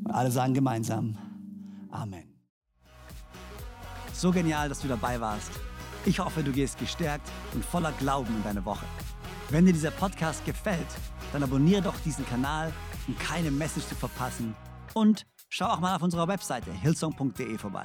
Und 0.04 0.10
alle 0.10 0.30
sagen 0.30 0.52
gemeinsam 0.52 1.16
Amen. 1.90 2.24
So 4.12 4.30
genial, 4.30 4.68
dass 4.68 4.82
du 4.82 4.88
dabei 4.88 5.18
warst. 5.18 5.50
Ich 6.04 6.18
hoffe, 6.18 6.42
du 6.42 6.52
gehst 6.52 6.78
gestärkt 6.78 7.30
und 7.54 7.64
voller 7.64 7.92
Glauben 7.92 8.36
in 8.36 8.42
deine 8.42 8.66
Woche. 8.66 8.84
Wenn 9.48 9.64
dir 9.64 9.72
dieser 9.72 9.92
Podcast 9.92 10.44
gefällt, 10.44 10.86
dann 11.32 11.42
abonniere 11.42 11.80
doch 11.80 11.98
diesen 12.04 12.26
Kanal, 12.26 12.70
um 13.06 13.16
keine 13.16 13.50
Message 13.50 13.86
zu 13.86 13.94
verpassen. 13.94 14.54
Und 14.92 15.24
schau 15.48 15.68
auch 15.68 15.80
mal 15.80 15.96
auf 15.96 16.02
unserer 16.02 16.28
Webseite 16.28 16.70
hillsong.de 16.70 17.56
vorbei. 17.56 17.84